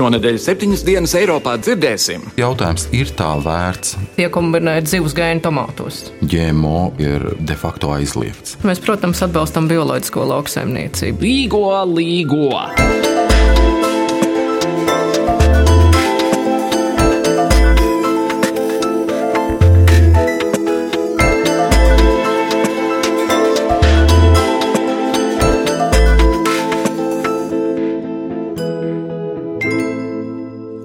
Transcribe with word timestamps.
Šonadēļ 0.00 0.38
septiņas 0.40 0.82
dienas 0.86 1.12
Eiropā 1.18 1.58
dzirdēsim. 1.60 2.22
Jautājums 2.40 2.86
ir 2.96 3.10
tā 3.18 3.34
vērts. 3.44 3.98
Iekombinēt 4.24 4.88
zivs 4.88 5.12
gēnu 5.18 5.44
tomātos. 5.44 6.06
GMO 6.24 6.86
ir 7.02 7.26
de 7.36 7.58
facto 7.60 7.92
aizliegts. 7.98 8.56
Mēs, 8.64 8.80
protams, 8.80 9.20
atbalstam 9.28 9.68
bioloģisko 9.68 10.24
lauksaimniecību. 10.32 11.20
Līgo, 11.28 11.64
līgo! 11.92 13.09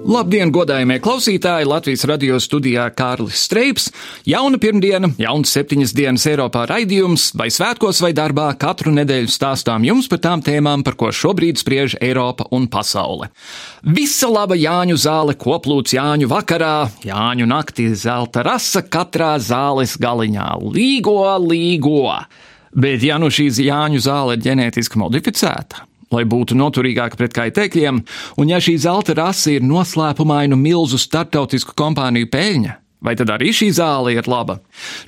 Labdien, 0.06 0.52
godājumie 0.54 1.00
klausītāji! 1.02 1.66
Latvijas 1.66 2.04
radio 2.06 2.36
studijā 2.38 2.84
Kārlis 2.94 3.40
Streips. 3.42 3.88
Jauna 4.28 4.60
pirmdiena, 4.62 5.08
jauns 5.18 5.50
septiņas 5.50 5.94
dienas 5.98 6.26
Eiropā 6.30 6.62
raidījums, 6.70 7.32
vai 7.34 7.48
svētkos 7.50 7.98
vai 8.04 8.12
darbā 8.14 8.44
katru 8.54 8.92
nedēļu 8.94 9.32
stāstām 9.34 9.82
jums 9.82 10.06
par 10.12 10.20
tām 10.22 10.44
tēmām, 10.46 10.84
par 10.86 10.94
ko 11.00 11.10
šobrīd 11.10 11.58
spriež 11.58 11.96
Eiropa 11.98 12.46
un 12.54 12.68
pasaule. 12.70 13.32
Visa 13.82 14.30
laba 14.30 14.54
Jāņu 14.54 14.94
zāle 14.94 15.34
koplūts 15.34 15.96
Jāņu 15.98 16.30
vakarā, 16.30 16.86
Jāņu 17.02 17.50
naktī 17.50 17.88
zelta 17.98 18.46
rasa 18.46 18.84
katrā 18.86 19.32
zāles 19.42 19.98
galiņā. 19.98 20.52
Līgo, 20.70 21.18
līgo! 21.48 22.14
Bet 22.78 23.02
ja 23.02 23.18
nu 23.18 23.32
šī 23.34 23.50
Jāņu 23.66 24.06
zāle 24.06 24.38
ir 24.38 24.46
ģenētiski 24.46 25.02
modificēta, 25.02 25.82
lai 26.14 26.24
būtu 26.28 26.56
noturīgāka 26.58 27.18
pret 27.18 27.34
kaitēkļiem, 27.36 28.02
un 28.38 28.50
ja 28.52 28.60
šī 28.62 28.76
zelta 28.82 29.16
rasa 29.18 29.56
ir 29.56 29.66
noslēpumainu 29.66 30.58
milzu 30.60 31.00
starptautisku 31.02 31.74
kompāniju 31.78 32.30
peļņa, 32.32 32.76
vai 33.04 33.14
tad 33.18 33.30
arī 33.34 33.52
šī 33.54 33.68
zāle 33.76 34.14
ir 34.16 34.28
laba? 34.30 34.58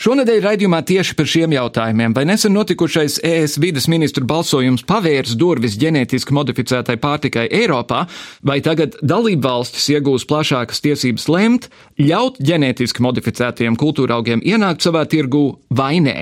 Šonadēļ 0.02 0.40
raidījumā 0.44 0.80
tieši 0.86 1.16
par 1.18 1.28
šiem 1.30 1.54
jautājumiem, 1.56 2.14
vai 2.16 2.24
nesen 2.28 2.54
notikušais 2.56 3.18
ES 3.24 3.58
vides 3.62 3.88
ministru 3.90 4.26
balsojums 4.28 4.84
pavērs 4.88 5.36
durvis 5.38 5.78
ģenētiski 5.80 6.36
modificētai 6.36 6.98
pārtikai 7.02 7.48
Eiropā, 7.60 8.04
vai 8.42 8.60
tagad 8.64 8.98
dalību 9.02 9.44
valstis 9.46 9.88
iegūs 9.94 10.26
plašākas 10.28 10.82
tiesības 10.84 11.28
lemt, 11.32 11.70
ļaut 12.00 12.40
ģenētiski 12.42 13.04
modificētiem 13.04 13.78
kultūra 13.80 14.18
augiem 14.18 14.44
ienākt 14.44 14.84
savā 14.86 15.06
tirgū 15.08 15.46
vai 15.70 15.96
nē? 16.04 16.18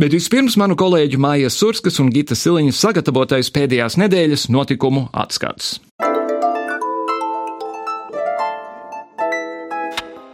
Bet 0.00 0.14
vispirms 0.16 0.56
manu 0.60 0.76
kolēģu 0.78 1.20
Mājas 1.20 1.58
Surskas 1.60 2.00
un 2.02 2.10
Gita 2.14 2.38
Siliņas 2.38 2.80
sagatavotais 2.86 3.52
pēdējās 3.54 4.00
nedēļas 4.00 4.48
notikumu 4.52 5.08
atskats. 5.12 5.78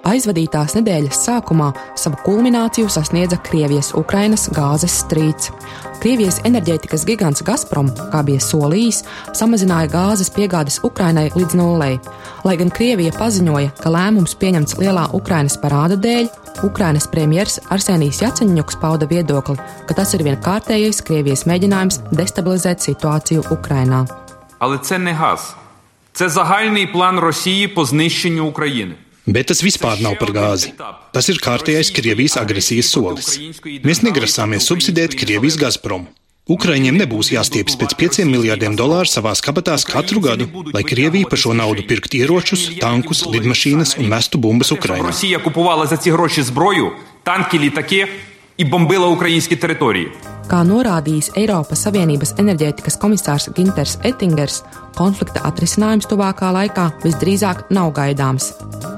Aizvadītās 0.05 0.73
nedēļas 0.73 1.19
sākumā 1.27 1.67
savu 1.99 2.17
kulmināciju 2.25 2.89
sasniedza 2.89 3.37
Krievijas-Ukrainas 3.45 4.47
gāzes 4.55 4.95
strīds. 5.03 5.51
Krievijas 6.01 6.39
enerģētikas 6.49 7.03
gigants 7.05 7.43
Gazprom, 7.45 7.91
kā 8.09 8.23
bija 8.25 8.41
solījis, 8.41 9.03
samazināja 9.37 9.91
gāzes 9.93 10.31
piegādes 10.33 10.79
Ukrainai 10.87 11.27
līdz 11.35 11.53
nulei. 11.59 11.99
Lai 12.41 12.55
gan 12.57 12.73
Krievija 12.73 13.13
paziņoja, 13.13 13.75
ka 13.77 13.91
lēmums 13.93 14.33
pieņemts 14.41 14.79
lielā 14.81 15.05
Ukrainas 15.13 15.59
parāda 15.61 15.99
dēļ, 16.01 16.31
Ukrainas 16.65 17.05
premjerministrs 17.11 17.69
Arsenijs 17.69 18.23
Jaceņņuks 18.23 18.81
pauda 18.81 19.05
viedokli, 19.05 19.59
ka 19.85 19.99
tas 20.01 20.15
ir 20.17 20.25
vienkārtējais 20.25 21.03
Krievijas 21.05 21.45
mēģinājums 21.45 22.01
destabilizēt 22.09 22.81
situāciju 22.81 23.45
Ukrainā. 23.53 24.07
Але 24.59 24.77
це 24.77 24.97
не 24.97 25.13
газ. 25.13 25.55
Це 26.13 26.29
загальний 26.29 26.87
план 26.87 27.19
Росії 27.19 27.67
по 27.67 27.85
знищенню 27.85 28.45
України. 28.45 28.95
Bet 29.25 29.51
tas 29.51 29.61
vispār 29.61 30.01
nav 30.01 30.17
par 30.19 30.31
gāzi. 30.33 30.71
Tas 31.13 31.29
ir 31.29 31.37
kārtējais 31.43 31.91
Krievijas 31.93 32.39
agresijas 32.41 32.89
solis. 32.89 33.35
Mēs 33.85 34.01
negrasāmies 34.01 34.65
subsidēt 34.65 35.15
Krievijas 35.19 35.59
Gazprom. 35.61 36.07
Ukraiņiem 36.49 36.97
nebūs 36.97 37.29
jāstiepjas 37.31 37.77
pēc 37.77 37.93
5 37.99 38.25
miljardiem 38.25 38.73
dolāru 38.75 39.07
savās 39.07 39.43
kabatās 39.45 39.85
katru 39.85 40.23
gadu, 40.25 40.47
lai 40.73 40.81
Krievija 40.83 41.29
par 41.29 41.39
šo 41.39 41.53
naudu 41.53 41.85
pirkt 41.85 42.17
ieročus, 42.17 42.65
tankus, 42.81 43.21
lidmašīnas 43.29 43.93
un 44.01 44.09
mestu 44.09 44.41
bumbas 44.41 44.73
Ukrainā. 44.73 45.13
Росія 45.13 45.39
купувала 45.39 45.87
за 45.87 45.97
ці 45.97 46.11
гроші 46.11 46.41
зброю, 46.41 46.91
танки, 47.23 47.59
літаки 47.59 48.07
і 48.57 48.65
бомбила 48.65 49.07
українські 49.07 49.55
території. 49.55 50.11
Kā 50.46 50.60
norādījis 50.62 51.32
Eiropas 51.40 51.80
Savienības 51.82 52.36
enerģētikas 52.38 52.96
komisārs 53.02 53.48
Ginters 53.56 53.96
Ettingers, 54.06 54.60
konflikta 54.94 55.42
atrisinājums 55.48 56.06
tuvākā 56.06 56.52
laikā 56.54 56.84
visdrīzāk 57.02 57.64
nav 57.74 57.90
gaidāms. 57.96 58.52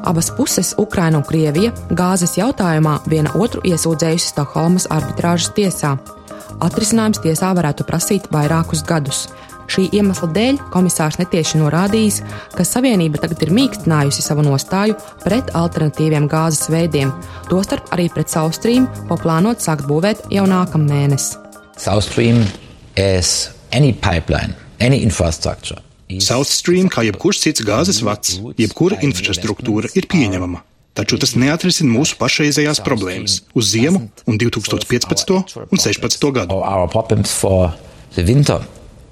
Abas 0.04 0.28
puses, 0.36 0.75
Ukraina 0.76 1.22
un 1.22 1.25
Krievija, 1.25 1.72
gāzes 1.88 2.36
jautājumā 2.36 2.98
viena 3.09 3.32
otru 3.41 3.64
iesūdzējusi 3.64 4.28
Stokholmas 4.34 4.91
arbitrāžas 4.92 5.54
tiesā. 5.56 5.94
Atrisinājums 6.60 7.22
tiesā 7.25 7.54
varētu 7.56 7.88
prasīt 7.88 8.28
vairākus 8.34 8.84
gadus. 8.84 9.25
Šī 9.69 9.91
iemesla 9.99 10.31
dēļ 10.33 10.56
komisārs 10.73 11.19
netieši 11.21 11.59
norādījis, 11.61 12.23
ka 12.56 12.65
Savienība 12.65 13.21
tagad 13.21 13.43
ir 13.45 13.53
mīkstinājusi 13.53 14.23
savu 14.25 14.41
nostāju 14.47 14.97
pret 15.25 15.51
alternatīviem 15.59 16.29
gāzes 16.31 16.71
veidiem, 16.73 17.12
tostarp 17.51 17.84
arī 17.93 18.09
pret 18.12 18.28
South 18.33 18.57
Stream, 18.57 18.89
ko 19.11 19.17
plānot 19.21 19.61
sākt 19.61 19.84
būvēt 19.89 20.19
jau 20.33 20.47
nākamnēnes. 20.49 21.37
South 21.77 22.05
Stream 22.09 22.47
is 22.97 23.51
any 23.73 23.93
pipeline, 23.93 24.55
any 24.81 25.03
infrastructure. 25.05 25.78
South 26.25 26.49
Stream, 26.49 26.89
kā 26.89 27.05
jebkurš 27.05 27.39
cits 27.45 27.61
gāzes 27.61 28.01
vats, 28.01 28.41
jebkura 28.57 28.97
infrastruktūra 29.05 29.93
ir 29.93 30.09
pieņemama. 30.09 30.65
Taču 30.97 31.21
tas 31.21 31.37
neatrisinās 31.39 31.95
mūsu 31.95 32.17
pašreizējās 32.19 32.81
problēmas 32.83 33.45
uz 33.55 33.69
ziemu 33.71 34.09
un 34.27 34.39
2015. 34.41 35.37
un 35.37 35.45
2016. 35.77 36.33
gadu. 36.34 36.65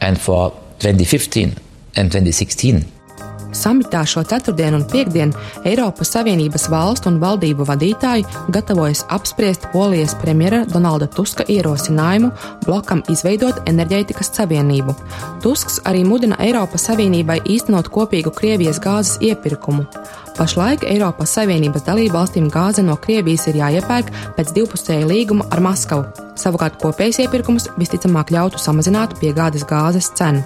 and 0.01 0.21
for 0.21 0.51
2015 0.79 1.55
and 1.97 2.12
2016 2.12 2.84
Samitā 3.53 4.03
šo 4.07 4.23
ceturtdienu 4.27 4.81
un 4.81 4.84
piekdienu 4.91 5.37
Eiropas 5.69 6.11
Savienības 6.15 6.67
valstu 6.73 7.11
un 7.12 7.21
valdību 7.23 7.67
vadītāji 7.69 8.27
gatavojas 8.55 9.05
apspriest 9.12 9.69
Polijas 9.73 10.17
premjera 10.21 10.65
Donalda 10.73 11.07
Tuska 11.07 11.47
ierosinājumu 11.53 12.33
blokam 12.67 13.03
izveidot 13.12 13.62
enerģētikas 13.71 14.33
savienību. 14.37 14.95
Tusks 15.45 15.81
arī 15.89 16.05
mudina 16.05 16.39
Eiropas 16.43 16.89
Savienībai 16.91 17.41
īstenot 17.45 17.91
kopīgu 17.95 18.34
Krievijas 18.37 18.81
gāzes 18.83 19.21
iepirkumu. 19.21 19.87
Pašlaik 20.37 20.84
Eiropas 20.84 21.33
Savienības 21.39 21.87
dalībvalstīm 21.87 22.51
gāze 22.53 22.84
no 22.84 22.99
Krievijas 23.01 23.47
ir 23.49 23.61
jāiepērk 23.63 24.13
pēc 24.37 24.53
divpusēja 24.59 25.09
līguma 25.09 25.49
ar 25.51 25.65
Maskavu. 25.65 26.27
Savukārt 26.37 26.77
kopējs 26.83 27.23
iepirkums 27.25 27.71
visticamāk 27.81 28.34
ļautu 28.37 28.61
samazināt 28.61 29.17
piegādes 29.23 29.65
gāzes 29.69 30.13
cenu. 30.19 30.45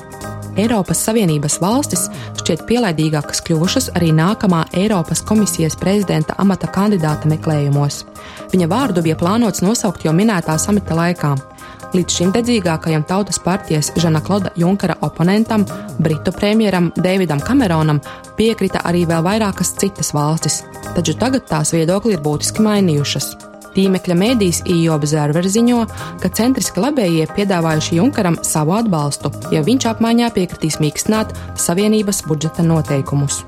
Eiropas 0.58 1.02
Savienības 1.06 1.58
valstis 1.62 2.08
šķiet 2.40 2.64
pielaidīgākas 2.68 3.42
kļuvušas 3.46 3.90
arī 3.98 4.10
nākamā 4.16 4.64
Eiropas 4.76 5.22
komisijas 5.26 5.76
prezidenta 5.78 6.34
amata 6.42 6.70
kandidāta 6.72 7.30
meklējumos. 7.30 8.04
Viņa 8.52 8.70
vārdu 8.70 9.04
bija 9.06 9.18
plānots 9.20 9.62
nosaukt 9.62 10.06
jau 10.06 10.14
minētā 10.16 10.56
samita 10.58 10.98
laikā. 10.98 11.34
Līdz 11.90 12.16
šim 12.16 12.32
dedzīgākajam 12.34 13.02
tautas 13.06 13.40
partijas 13.42 13.90
Žana 13.98 14.22
Klauda 14.22 14.52
Junkara 14.56 14.94
oponentam, 15.02 15.66
Britu 15.98 16.32
premjeram 16.32 16.92
Davidam 16.96 17.42
Kameronam, 17.42 17.98
piekrita 18.38 18.86
arī 18.86 19.04
vēl 19.10 19.26
vairākas 19.26 19.74
citas 19.82 20.14
valstis, 20.14 20.62
taču 20.94 21.18
tagad 21.18 21.50
tās 21.50 21.74
viedokļi 21.74 22.18
ir 22.18 22.26
būtiski 22.26 22.62
mainījušas. 22.66 23.49
Tīmekļa 23.76 24.16
mēdīs 24.18 24.62
EU 24.66 24.92
Observer 24.96 25.46
ziņo, 25.46 25.84
ka 26.22 26.32
centriski 26.34 26.82
labējie 26.82 27.28
piedāvājuši 27.36 28.00
Junkaram 28.00 28.40
savu 28.46 28.76
atbalstu, 28.80 29.32
ja 29.54 29.64
viņš 29.66 29.88
apmaiņā 29.94 30.32
piekritīs 30.36 30.80
mīkstināt 30.82 31.34
Savienības 31.60 32.24
budžeta 32.28 32.66
noteikumus. 32.66 33.44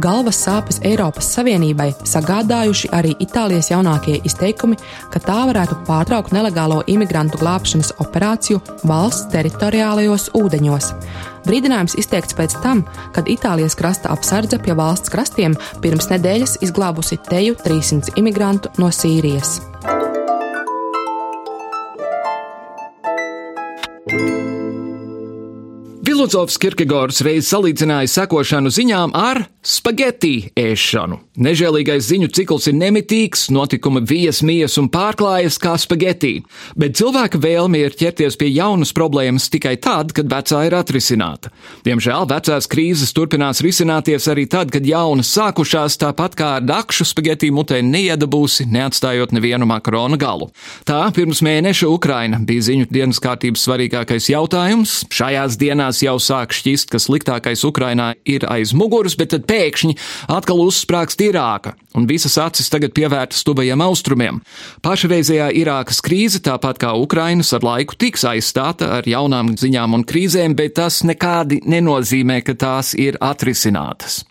Galvas 0.00 0.38
sāpes 0.40 0.78
Eiropas 0.88 1.26
Savienībai 1.34 1.90
sagādājuši 2.08 2.88
arī 2.96 3.10
Itālijas 3.20 3.68
jaunākie 3.68 4.14
izteikumi, 4.24 4.78
ka 5.12 5.20
tā 5.20 5.42
varētu 5.50 5.76
pārtraukt 5.84 6.32
nelegālo 6.32 6.78
imigrantu 6.88 7.36
glābšanas 7.42 7.92
operāciju 8.00 8.62
valsts 8.88 9.28
teritoriālajos 9.34 10.30
ūdeņos. 10.38 10.88
Brīdinājums 11.44 11.98
izteikts 12.00 12.38
pēc 12.38 12.56
tam, 12.64 12.86
kad 13.12 13.28
Itālijas 13.28 13.76
krasta 13.76 14.14
apsardze 14.14 14.62
pie 14.64 14.72
valsts 14.78 15.12
krastiem 15.12 15.58
pirms 15.84 16.08
nedēļas 16.14 16.62
izglābusi 16.64 17.20
teju 17.28 17.58
300 17.60 18.16
imigrantu 18.22 18.72
no 18.80 18.88
Sīrijas. 18.88 19.71
Filozofs 26.22 26.54
Kirkegors 26.62 27.16
reiz 27.26 27.48
salīdzināja 27.50 28.06
sekošanu 28.06 28.70
ziņām 28.70 29.10
ar 29.18 29.40
spaghetti 29.62 30.52
ēšanu. 30.58 31.16
Nežēlīgais 31.42 32.04
ziņu 32.06 32.28
cikls 32.34 32.68
ir 32.70 32.74
nemitīgs, 32.76 33.48
notikumi 33.54 34.02
vijas, 34.06 34.42
mijas 34.46 34.74
un 34.78 34.86
pārklājas 34.92 35.56
kā 35.62 35.72
spaghetti, 35.80 36.42
bet 36.78 36.94
cilvēka 36.98 37.40
vēlme 37.42 37.80
ir 37.80 37.96
ķerties 37.98 38.36
pie 38.38 38.52
jaunas 38.52 38.92
problēmas 38.94 39.48
tikai 39.50 39.76
tad, 39.82 40.12
kad 40.14 40.30
vecā 40.30 40.60
ir 40.68 40.76
atrisināta. 40.78 41.50
Diemžēl 41.86 42.26
vecās 42.30 42.70
krīzes 42.70 43.14
turpinās 43.16 43.62
risināties 43.64 44.28
arī 44.30 44.44
tad, 44.50 44.70
kad 44.74 44.86
jaunas 44.86 45.30
sākušās, 45.34 45.98
tāpat 46.02 46.38
kā 46.38 46.52
ar 46.60 46.66
dakšu 46.68 47.08
spaghetti 47.08 47.50
mutē 47.54 47.80
neiedabūsi, 47.86 48.68
neatstājot 48.70 49.34
nevienu 49.34 49.66
makaronu 49.70 50.20
galu. 50.22 50.50
Tā 50.86 51.00
pirms 51.16 51.42
mēneša 51.42 51.90
Ukraina 51.90 52.42
bija 52.46 52.68
ziņu 52.68 52.90
dienas 52.92 53.22
kārtības 53.22 53.66
svarīgākais 53.66 54.30
jautājums. 54.34 55.00
Šajās 55.10 55.58
dienās 55.58 56.02
jau 56.04 56.11
sāk 56.20 56.52
šķist, 56.56 56.90
ka 56.92 57.00
sliktākais 57.00 57.64
Ukrainā 57.68 58.12
ir 58.28 58.46
aiz 58.50 58.74
muguras, 58.76 59.16
bet 59.18 59.32
tad 59.34 59.46
pēkšņi 59.48 59.96
atkal 60.32 60.64
uzsprāgst 60.64 61.22
Irāka, 61.24 61.76
un 61.96 62.08
visas 62.10 62.36
acis 62.40 62.72
tagad 62.72 62.94
pievērtas 62.96 63.44
tuvajiem 63.46 63.84
austrumiem. 63.84 64.42
Pašreizējā 64.84 65.52
Irākas 65.62 66.02
krīze, 66.04 66.42
tāpat 66.44 66.82
kā 66.82 66.92
Ukrainas, 66.98 67.52
ar 67.56 67.64
laiku 67.66 67.96
tiks 67.96 68.26
aizstāta 68.28 68.90
ar 68.98 69.08
jaunām 69.08 69.54
ziņām 69.60 70.00
un 70.00 70.06
krīzēm, 70.08 70.56
bet 70.58 70.76
tas 70.80 71.02
nekādi 71.06 71.62
nenozīmē, 71.68 72.42
ka 72.42 72.58
tās 72.58 72.96
ir 72.98 73.20
atrisinātas. 73.20 74.22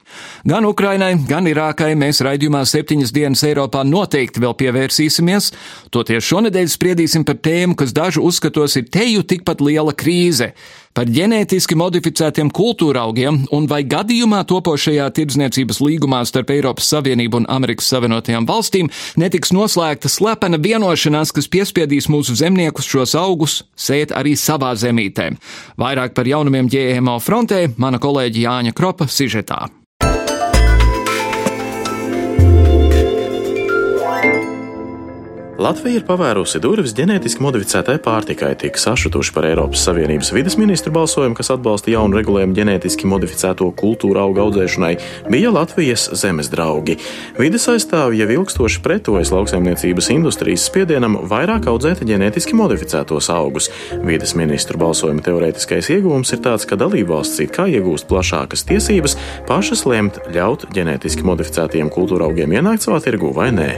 Gan 0.47 0.65
Ukrainai, 0.65 1.13
gan 1.29 1.45
Irākai 1.45 1.91
mēs 1.93 2.23
raidījumā 2.25 2.63
septiņas 2.65 3.11
dienas 3.13 3.43
Eiropā 3.45 3.83
noteikti 3.85 4.41
vēl 4.41 4.55
pievērsīsimies, 4.57 5.51
toties 5.93 6.25
šonedēļ 6.25 6.69
spriedīsim 6.71 7.25
par 7.27 7.37
tēmu, 7.45 7.75
kas 7.77 7.93
dažu 7.93 8.23
uzskatos 8.25 8.79
ir 8.79 8.87
teju 8.89 9.21
tikpat 9.21 9.61
liela 9.61 9.93
krīze- 9.93 10.51
par 10.97 11.05
ģenētiski 11.05 11.75
modificētiem 11.77 12.49
kultūra 12.51 13.05
augiem 13.05 13.45
un 13.51 13.67
vai 13.67 13.83
gadījumā 13.83 14.43
topošajā 14.49 15.07
tirdzniecības 15.15 15.79
līgumā 15.79 16.25
starp 16.25 16.49
Eiropas 16.49 16.89
Savienību 16.89 17.35
un 17.35 17.45
Amerikas 17.47 17.87
Savienotajām 17.93 18.47
valstīm 18.47 18.89
netiks 19.15 19.53
noslēgta 19.53 20.09
slepena 20.09 20.57
vienošanās, 20.57 21.31
kas 21.31 21.47
piespiedīs 21.47 22.09
mūsu 22.09 22.35
zemniekus 22.35 22.85
šos 22.85 23.15
augus 23.15 23.63
sēt 23.77 24.11
arī 24.11 24.33
savā 24.33 24.73
zemītē. 24.75 25.37
Vairāk 25.77 26.13
par 26.13 26.25
jaunumiem 26.25 26.67
GMO 26.67 27.19
frontē 27.19 27.73
mana 27.77 27.99
kolēģi 27.99 28.47
Jāņa 28.47 28.73
Kropa 28.73 29.05
sižetā. 29.05 29.80
Latvija 35.61 35.99
ir 35.99 36.05
pavērusi 36.07 36.57
durvis 36.57 36.93
ģenētiski 36.97 37.43
modificētai 37.45 37.99
pārtikai, 38.01 38.55
tiek 38.57 38.79
sašutuši 38.81 39.33
par 39.35 39.45
Eiropas 39.45 39.83
Savienības 39.85 40.31
vides 40.33 40.55
ministru 40.57 40.89
balsojumu, 40.95 41.35
kas 41.37 41.51
atbalsta 41.53 41.91
jaunu 41.93 42.17
regulējumu 42.17 42.55
ģenētiski 42.57 43.05
modificēto 43.05 43.67
kultūra 43.77 44.23
auga 44.25 44.41
audzēšanai, 44.47 44.95
bija 45.29 45.51
Latvijas 45.53 46.07
zemes 46.17 46.49
draugi. 46.49 46.95
Vides 47.37 47.67
aizstāvji 47.69 48.23
jau 48.23 48.29
ilgstoši 48.39 48.81
pretojas 48.81 49.29
lauksaimniecības 49.35 50.09
industrijas 50.15 50.65
spiedienam 50.65 51.19
vairāk 51.29 51.69
audzēt 51.69 52.01
ģenētiski 52.09 52.57
modificētos 52.57 53.29
augus. 53.29 53.69
Vides 54.01 54.33
ministru 54.39 54.81
balsojuma 54.81 55.21
teorētiskais 55.27 55.91
iegūms 55.93 56.33
ir 56.33 56.41
tāds, 56.47 56.65
ka 56.65 56.79
dalībvalsts 56.81 57.43
it 57.45 57.53
kā 57.53 57.67
iegūst 57.69 58.09
plašākas 58.09 58.65
tiesības 58.71 59.13
pašas 59.51 59.85
lemt 59.85 60.17
ļaut 60.33 60.65
ģenētiski 60.73 61.27
modificētiem 61.29 61.93
kultūra 61.93 62.31
augiem 62.31 62.57
ienākt 62.57 62.89
savā 62.89 62.97
tirgu 63.05 63.29
vai 63.37 63.51
nē. 63.53 63.69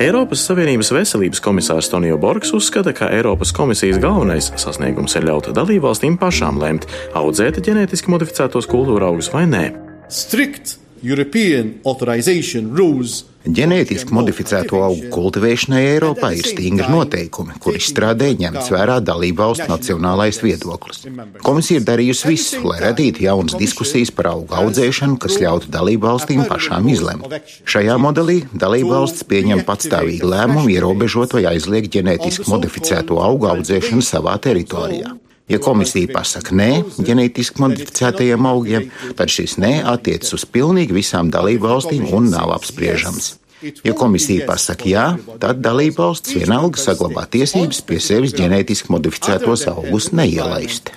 Eiropas 0.00 0.40
Savienības 0.48 0.94
veselības 0.96 1.19
komisārs 1.44 1.90
Tonio 1.92 2.16
Borgs 2.20 2.54
uzskata, 2.56 2.94
ka 2.96 3.10
Eiropas 3.12 3.52
komisijas 3.52 4.00
galvenais 4.00 4.48
sasniegums 4.56 5.14
ir 5.18 5.26
ļaut 5.28 5.50
dalībvalstīm 5.56 6.16
pašām 6.20 6.58
lemt, 6.62 6.86
audzēt 7.18 7.60
ģenētiski 7.66 8.10
modificētos 8.10 8.68
kultūra 8.70 9.10
augus 9.12 9.28
vai 9.34 9.44
nē. 9.50 9.64
Strict 10.10 10.78
European 11.04 11.74
authorization 11.84 12.72
rules 12.76 13.24
Ģenētiski 13.40 14.12
modificēto 14.12 14.82
augu 14.84 15.06
kultivēšanai 15.14 15.80
Eiropā 15.94 16.28
ir 16.36 16.44
stingri 16.44 16.84
noteikumi, 16.92 17.54
kur 17.64 17.78
izstrādē 17.78 18.34
ņemts 18.36 18.68
vērā 18.74 18.98
dalību 19.00 19.40
valstu 19.40 19.68
nacionālais 19.70 20.42
viedoklis. 20.44 21.06
Komisija 21.40 21.80
ir 21.80 21.86
darījusi 21.88 22.28
visu, 22.28 22.60
lai 22.68 22.82
radītu 22.84 23.24
jaunas 23.24 23.56
diskusijas 23.56 24.12
par 24.12 24.28
augu 24.34 24.58
audzēšanu, 24.60 25.16
kas 25.24 25.40
ļautu 25.40 25.72
dalību 25.72 26.10
valstīm 26.10 26.44
pašām 26.50 26.92
izlemt. 26.92 27.32
Šajā 27.64 27.96
modelī 28.02 28.42
dalību 28.52 28.92
valsts 28.92 29.24
pieņem 29.32 29.64
patstāvīgu 29.64 30.28
lēmumu 30.34 30.68
ierobežot 30.76 31.38
vai 31.38 31.46
aizliegt 31.54 31.96
ģenētiski 31.96 32.44
modificēto 32.52 33.24
augu 33.24 33.48
audzēšanu 33.54 34.04
savā 34.04 34.36
teritorijā. 34.36 35.16
Ja 35.50 35.58
komisija 35.58 36.06
pasaka 36.14 36.54
nē 36.54 36.70
ģenētiski 37.02 37.58
modificētajiem 37.62 38.46
augiem, 38.46 38.88
tad 39.18 39.32
šis 39.34 39.56
nē 39.58 39.80
attiecas 39.90 40.36
uz 40.36 40.46
pilnīgi 40.46 40.94
visām 40.94 41.32
dalību 41.34 41.66
valstīm 41.66 42.06
un 42.14 42.30
nav 42.30 42.54
apspriežams. 42.54 43.34
Ja 43.84 43.92
komisija 43.92 44.46
pasaka 44.48 44.88
jā, 44.88 45.04
tad 45.42 45.60
dalība 45.64 46.06
valsts 46.06 46.32
vienalga 46.38 46.80
saglabā 46.80 47.26
tiesības 47.34 47.82
pie 47.84 47.98
sevis 48.00 48.32
ģenētiski 48.38 48.92
modificētos 48.94 49.66
augus 49.74 50.12
neielaist. 50.16 50.94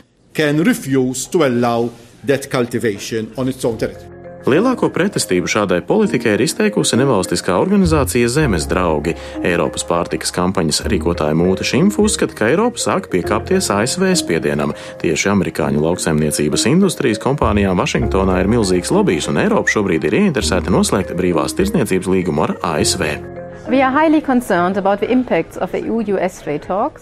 Lielāko 4.43 4.89
pretestību 4.91 5.47
šādai 5.47 5.79
politikai 5.87 6.33
ir 6.35 6.41
izteikusi 6.43 6.97
nevalstiskā 6.99 7.55
organizācija 7.61 8.27
Zemes 8.27 8.65
draugi. 8.67 9.13
Eiropas 9.39 9.85
pārtikas 9.87 10.33
kampaņas 10.35 10.81
rīkotāja 10.91 11.37
Mūta 11.39 11.63
Šimfa 11.67 12.03
uzskata, 12.03 12.35
ka 12.35 12.49
Eiropa 12.51 12.81
sāk 12.83 13.07
piekāpties 13.13 13.71
ASV 13.71 14.09
spiedienam. 14.19 14.75
Tieši 15.03 15.31
amerikāņu 15.31 15.85
lauksaimniecības 15.85 16.67
industrijas 16.73 17.23
kompānijām 17.23 17.79
Vašingtonā 17.79 18.41
ir 18.43 18.51
milzīgs 18.51 18.91
lobbyis, 18.91 19.29
un 19.31 19.39
Eiropa 19.45 19.77
šobrīd 19.77 20.09
ir 20.09 20.19
ieinteresēta 20.25 20.73
noslēgt 20.73 21.15
brīvās 21.15 21.55
tirdzniecības 21.55 22.11
līgumu 22.11 22.43
ar 22.49 22.57
ASV. 22.73 23.42
E 23.63 23.80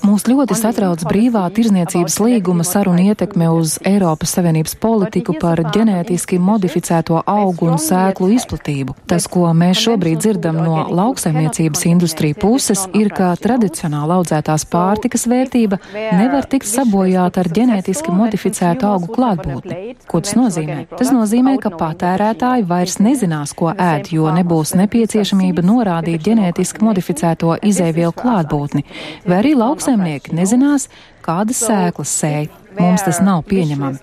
Mūs 0.06 0.25
ļoti 0.30 0.56
satrauc 0.60 1.02
brīvā 1.10 1.42
tirzniecības 1.56 2.18
līguma 2.22 2.66
saruna 2.68 3.02
ietekme 3.10 3.48
uz 3.50 3.80
Eiropas 3.81 4.36
Savienības 4.38 4.75
politiku 4.78 5.34
par 5.42 5.58
ģenētiski 5.74 6.38
modificēto 6.38 7.24
augu 7.25 7.66
un 7.72 7.81
sēklu 7.81 8.30
izplatību. 8.36 8.94
Tas, 9.10 9.25
ko 9.31 9.48
mēs 9.58 9.81
šobrīd 9.81 10.22
dzirdam 10.22 10.60
no 10.62 10.84
lauksaimniecības 10.94 11.81
industrija 11.90 12.38
puses, 12.38 12.86
ir, 12.94 13.10
ka 13.10 13.31
tradicionāli 13.42 14.19
audzētās 14.19 14.68
pārtikas 14.69 15.25
vērtība 15.34 15.81
nevar 15.96 16.46
tikt 16.46 16.69
sabojāta 16.69 17.42
ar 17.42 17.50
ģenētiski 17.58 18.13
modificētu 18.13 18.86
augu 18.92 19.10
klātbūtni. 19.18 19.98
Ko 20.06 20.22
tas 20.22 20.38
nozīmē? 20.38 20.86
Tas 20.94 21.10
nozīmē, 21.10 21.58
ka 21.63 21.74
patērētāji 21.74 22.70
vairs 22.70 23.01
nezinās, 23.01 23.58
ko 23.58 23.74
ēd, 23.74 24.13
jo 24.13 24.30
nebūs 24.38 24.77
nepieciešamība 24.77 25.65
norādīt 25.65 26.22
ģenētiski 26.30 26.50
ģenētiski 26.51 26.84
modificēto 26.84 27.55
izēvielu 27.63 28.12
klātbūtni, 28.15 28.84
vai 29.25 29.39
arī 29.39 29.55
lauksaimnieki 29.55 30.36
nezinās, 30.36 30.89
kādas 31.24 31.63
sēklas 31.63 32.12
sēj. 32.22 32.50
Mums 32.80 33.04
tas 33.04 33.20
nav 33.24 33.44
pieņemami. 33.50 34.00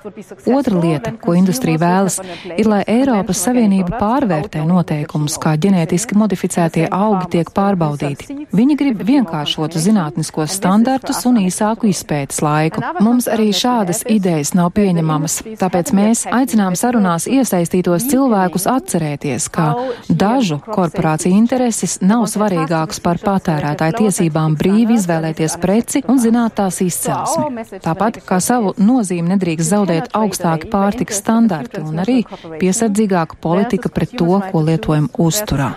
Otra 0.53 0.79
lieta, 0.79 1.13
ko 1.23 1.35
industrija 1.39 1.81
vēlas, 1.81 2.19
ir, 2.57 2.69
lai 2.69 2.81
Eiropas 2.89 3.41
Savienība 3.47 3.99
pārvērtē 4.01 4.65
noteikumus, 4.69 5.39
kā 5.41 5.55
ģenētiski 5.61 6.19
modificētie 6.19 6.87
augi 6.93 7.31
tiek 7.37 7.53
pārbaudīti. 7.55 8.47
Viņi 8.53 8.77
grib 8.81 9.05
vienkāršot 9.09 9.77
zinātniskos 9.79 10.57
standartus 10.59 11.25
un 11.29 11.41
īsāku 11.45 11.89
izpētes 11.93 12.43
laiku. 12.45 12.83
Mums 13.05 13.29
arī 13.31 13.51
šādas 13.57 14.03
idejas 14.09 14.55
nav 14.59 14.73
pieņemamas, 14.77 15.41
tāpēc 15.61 15.95
mēs 15.97 16.25
aicinām 16.33 16.77
sarunās 16.79 17.29
iesaistītos 17.31 18.09
cilvēkus 18.11 18.69
atcerēties, 18.71 19.49
ka 19.55 19.71
dažu 20.09 20.61
korporāciju 20.65 21.37
intereses 21.39 21.99
nav 22.03 22.27
svarīgākas 22.33 23.03
par 23.05 23.21
patērētāju 23.23 23.99
tiesībām 24.03 24.57
brīvi 24.59 24.99
izvēlēties 24.99 25.59
preci 25.63 26.05
un 26.09 26.21
zināt 26.23 26.59
tās 26.59 26.81
izcelsmi. 26.85 27.67
Tāpat 27.85 28.21
kā 28.27 28.41
savu 28.43 28.58
savu 28.59 28.75
nozīmi 28.83 29.35
nedrīkst 29.37 29.71
zaudēt 29.71 30.11
augstāki 30.19 30.71
pārtikas 30.73 31.23
standarti 31.23 31.83
un 31.85 32.03
arī 32.03 32.19
piesardzīgāka 32.59 33.39
politika 33.43 33.91
pret 33.93 34.17
to, 34.19 34.41
ko 34.51 34.63
lietojam 34.67 35.09
uzturā. 35.15 35.71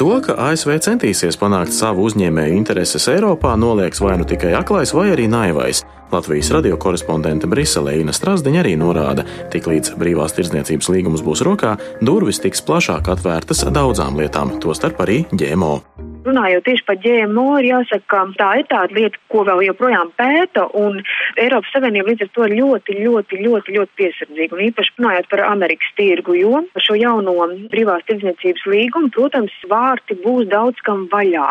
To, 0.00 0.14
ka 0.24 0.32
ASV 0.48 0.78
centīsies 0.80 1.36
panākt 1.36 1.74
savu 1.76 2.06
uzņēmēju 2.08 2.56
intereses 2.56 3.04
Eiropā, 3.12 3.52
nolieks 3.60 4.00
vai 4.00 4.14
nu 4.16 4.24
tikai 4.24 4.54
aklais, 4.56 4.94
vai 4.96 5.10
arī 5.12 5.28
naivais. 5.28 5.82
Latvijas 6.10 6.48
radio 6.56 6.78
korespondente 6.80 7.46
Briselē 7.46 7.98
Ina 8.00 8.14
Strasdiņa 8.16 8.62
arī 8.64 8.72
norāda, 8.80 9.26
tiklīdz 9.52 9.92
brīvās 10.00 10.32
tirdzniecības 10.38 10.88
līgums 10.96 11.26
būs 11.26 11.44
rokā, 11.44 11.76
durvis 12.00 12.40
tiks 12.40 12.64
plašāk 12.64 13.12
atvērtas 13.12 13.66
daudzām 13.68 14.16
lietām, 14.16 14.56
tostarp 14.64 15.04
arī 15.04 15.26
ģēmo. 15.36 15.76
Runājot 16.20 16.66
tieši 16.66 16.84
par 16.84 16.98
GMO, 17.00 17.46
ir 17.60 17.66
jāsaka, 17.70 18.04
ka 18.12 18.18
tā 18.36 18.48
ir 18.60 18.66
tāda 18.68 18.92
lieta, 18.92 19.20
ko 19.32 19.40
vēl 19.48 19.62
joprojām 19.70 20.10
pēta, 20.18 20.66
un 20.76 20.98
Eiropas 21.40 21.72
Savienība 21.72 22.10
līdz 22.10 22.26
ar 22.26 22.30
to 22.34 22.44
ir 22.44 22.54
ļoti, 22.58 22.96
ļoti, 22.98 23.38
ļoti, 23.46 23.76
ļoti 23.78 23.96
piesardzīga. 23.96 24.56
Un 24.56 24.64
īpaši 24.66 24.92
runājot 24.98 25.30
par 25.32 25.42
Amerikas 25.46 25.94
tirgu, 25.96 26.36
jo 26.36 26.60
par 26.74 26.84
šo 26.84 26.96
jauno 27.00 27.32
brīvās 27.72 28.04
tirdzniecības 28.10 28.66
līgumu, 28.68 29.08
protams, 29.16 29.54
vārti 29.70 30.18
būs 30.20 30.50
daudz 30.52 30.82
kam 30.84 31.06
vaļā, 31.12 31.46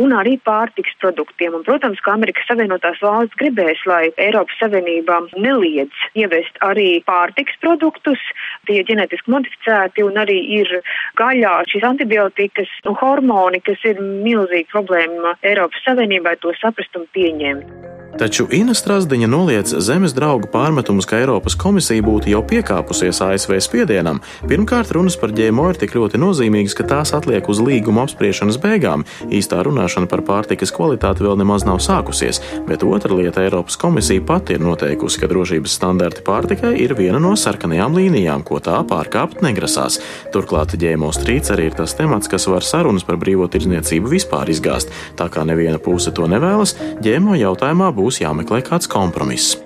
un 0.00 0.16
arī 0.16 0.38
pārtiks 0.48 0.96
produktiem. 1.04 1.58
Un, 1.58 1.66
protams, 1.68 2.00
ka 2.00 2.16
Amerikas 2.16 2.48
Savienotās 2.48 3.02
valsts 3.04 3.36
gribēs, 3.40 3.84
lai 3.90 4.08
Eiropas 4.16 4.56
Savienība 4.62 5.20
neliedz 5.36 5.92
ievest 6.16 6.56
arī 6.64 7.02
pārtiks 7.04 7.60
produktus, 7.60 8.24
tie 8.64 8.80
ģenetiski 8.88 9.36
modificēti, 9.36 10.08
un 10.08 10.16
arī 10.24 10.40
ir 10.62 10.72
gaļā 11.20 11.58
šīs 11.68 11.84
antibiotikas 11.92 12.72
un 12.88 12.96
hormoni, 13.04 13.60
kas 13.64 13.84
ir 13.84 14.00
milzīga 14.22 14.70
problēma 14.72 15.34
Eiropas 15.42 15.82
Savienībai 15.86 16.36
to 16.42 16.54
saprast 16.60 16.96
un 16.98 17.08
pieņemt. 17.16 18.03
Taču 18.14 18.44
Ina 18.54 18.74
Strasdiņa 18.78 19.26
noliedz 19.26 19.72
zemes 19.82 20.12
draugu 20.14 20.46
pārmetumus, 20.52 21.06
ka 21.10 21.18
Eiropas 21.18 21.56
komisija 21.58 22.02
būtu 22.06 22.30
jau 22.30 22.44
piekāpusies 22.46 23.18
ASV 23.26 23.56
spiedienam. 23.64 24.20
Pirmkārt, 24.46 24.92
runas 24.94 25.16
par 25.18 25.32
ģēmo 25.34 25.64
ir 25.72 25.80
tik 25.80 25.96
ļoti 25.98 26.20
nozīmīgas, 26.22 26.76
ka 26.78 26.86
tās 26.92 27.10
atliek 27.16 27.48
uz 27.50 27.58
līguma 27.58 28.04
apspriešanas 28.06 28.60
beigām. 28.62 29.02
Īstā 29.26 29.58
runāšana 29.66 30.06
par 30.10 30.22
pārtikas 30.28 30.70
kvalitāti 30.76 31.26
vēl 31.26 31.40
nemaz 31.42 31.66
nav 31.66 31.80
sākusies, 31.82 32.38
bet 32.68 32.86
otra 32.86 33.18
lieta- 33.18 33.42
Eiropas 33.48 33.76
komisija 33.76 34.22
pati 34.22 34.54
ir 34.54 34.62
noteikusi, 34.62 35.18
ka 35.18 35.26
drošības 35.26 35.74
standarti 35.74 36.22
pārtikai 36.22 36.78
ir 36.78 36.94
viena 36.94 37.18
no 37.18 37.34
sarkanajām 37.34 37.98
līnijām, 37.98 38.44
ko 38.44 38.60
tā 38.60 38.78
pārkāpt 38.86 39.42
negrasās. 39.42 39.98
Turklāt 40.32 40.78
ģēmo 40.78 41.10
strīds 41.10 41.50
arī 41.50 41.66
ir 41.66 41.74
tas 41.74 41.94
temats, 41.94 42.28
kas 42.28 42.46
var 42.46 42.62
sarunas 42.62 43.02
par 43.02 43.16
brīvo 43.16 43.50
tirdzniecību 43.50 44.06
vispār 44.06 44.46
izgāzt. 44.46 44.88
Tā 45.16 45.28
kā 45.28 45.44
neviena 45.44 45.78
puse 45.78 46.14
to 46.14 46.22
nevēlas, 46.22 46.76
ģēmo 47.02 47.34
jautājumā 47.34 47.92
būs 47.92 48.03
būs 48.04 48.20
jāmeklē 48.24 48.60
kāds 48.64 48.90
kompromiss. 48.90 49.56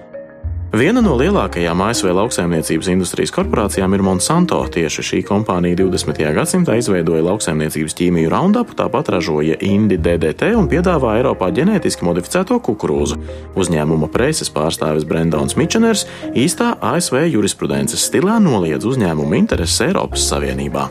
Viena 0.69 1.01
no 1.01 1.15
lielākajām 1.17 1.81
ASV 1.81 2.11
lauksaimniecības 2.13 2.91
industrijas 2.93 3.31
korporācijām 3.33 3.95
ir 3.97 4.03
Monsanto. 4.05 4.59
Tieši 4.69 5.05
šī 5.11 5.21
kompānija 5.25 5.79
20. 5.81 6.21
gadsimtā 6.37 6.77
izveidoja 6.77 7.25
lauksaimniecības 7.25 7.97
ķīmiju 7.97 8.29
Roundup, 8.35 8.75
tāpat 8.77 9.09
ražoja 9.17 9.57
Indi 9.65 9.97
DDT 9.97 10.53
un 10.61 10.69
piedāvā 10.69 11.17
Eiropā 11.23 11.49
ģenētiski 11.57 12.05
modificēto 12.05 12.61
kukurūzu. 12.69 13.17
Uzņēmuma 13.57 14.13
preses 14.13 14.53
pārstāvis 14.53 15.09
Brendons 15.09 15.57
Mičeners 15.57 16.05
īstā 16.37 16.75
ASV 16.93 17.25
jurisprudences 17.31 18.05
stilā 18.05 18.37
noliedz 18.37 18.85
uzņēmumu 18.93 19.41
intereses 19.41 19.89
Eiropas 19.89 20.29
Savienībā. 20.29 20.91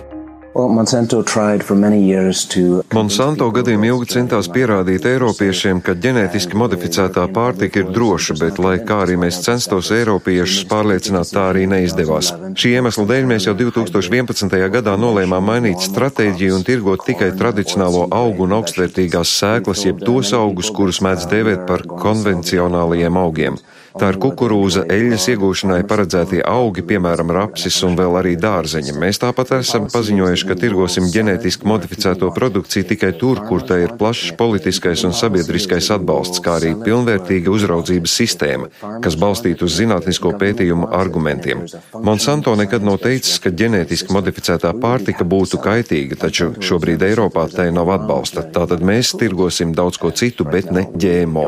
Monsanto 2.98 3.52
gadiem 3.54 3.84
ilgi 3.86 4.08
centās 4.16 4.48
pierādīt 4.50 5.06
Eiropiešiem, 5.06 5.84
ka 5.86 5.94
ģenētiski 6.02 6.58
modificētā 6.58 7.28
pārtika 7.36 7.84
ir 7.84 7.92
droša, 7.94 8.40
bet, 8.42 8.58
lai 8.64 8.80
kā 8.88 9.04
arī 9.04 9.20
mēs 9.22 9.38
censtos 9.46 9.92
Eiropiešus 9.94 10.66
pārliecināt, 10.72 11.30
tā 11.36 11.46
arī 11.52 11.68
neizdevās. 11.70 12.32
Šī 12.58 12.74
iemesla 12.80 13.06
dēļ 13.12 13.30
mēs 13.30 13.46
jau 13.46 13.54
2011. 13.60 14.58
gadā 14.74 14.98
nolēmām 14.98 15.46
mainīt 15.52 15.86
stratēģiju 15.92 16.58
un 16.58 16.66
tirgot 16.66 17.06
tikai 17.06 17.36
tradicionālo 17.38 18.08
augu 18.10 18.48
un 18.50 18.58
augstvērtīgās 18.58 19.38
sēklas, 19.38 19.86
jeb 19.86 20.02
tos 20.02 20.34
augus, 20.34 20.74
kurus 20.74 21.04
mēdz 21.06 21.30
dēvēt 21.36 21.68
par 21.70 21.86
konvencionālajiem 21.86 23.26
augiem. 23.28 23.62
Tā 23.98 24.12
ir 24.14 24.18
kukurūza, 24.22 24.84
eļļas 24.94 25.24
iegūšanai 25.34 25.80
paredzētie 25.90 26.44
augi, 26.46 26.84
piemēram, 26.86 27.32
rapsis 27.34 27.80
un 27.88 27.96
vēl 27.98 28.20
arī 28.20 28.36
dārzeņi. 28.38 28.94
Mēs 29.02 29.18
tāpat 29.24 29.56
esam 29.58 29.88
paziņojuši, 29.90 30.46
ka 30.46 30.58
tirgosim 30.62 31.08
ģenētiski 31.14 31.66
modificēto 31.66 32.30
produkciju 32.36 32.86
tikai 32.92 33.10
tur, 33.18 33.42
kur 33.50 33.66
tai 33.66 33.80
ir 33.88 33.96
plašs 33.98 34.36
politiskais 34.38 35.02
un 35.08 35.16
sabiedriskais 35.18 35.90
atbalsts, 35.96 36.42
kā 36.46 36.60
arī 36.60 36.76
pilnvērtīga 36.84 37.50
uzraudzības 37.50 38.18
sistēma, 38.22 38.70
kas 39.02 39.18
balstīta 39.18 39.66
uz 39.66 39.80
zinātnisko 39.80 40.36
pētījumu 40.44 40.92
argumentiem. 40.94 41.66
Monsanto 41.98 42.54
nekad 42.60 42.86
nav 42.86 43.00
teicis, 43.02 43.42
ka 43.42 43.50
ģenētiski 43.50 44.14
modificētā 44.14 44.76
pārtika 44.78 45.26
būtu 45.26 45.58
kaitīga, 45.64 46.20
taču 46.28 46.52
šobrīd 46.62 47.02
Eiropā 47.10 47.48
tai 47.50 47.72
nav 47.74 47.90
atbalsta. 47.98 48.46
Tātad 48.54 48.86
mēs 48.86 49.16
tirgosim 49.18 49.74
daudz 49.74 49.98
ko 49.98 50.14
citu, 50.14 50.46
bet 50.46 50.70
ne 50.70 50.86
ģēmo 50.94 51.48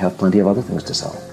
have 0.00 0.16
plenty 0.18 0.38
of 0.38 0.46
other 0.46 0.62
things 0.62 0.82
to 0.84 0.94
sell. 0.94 1.29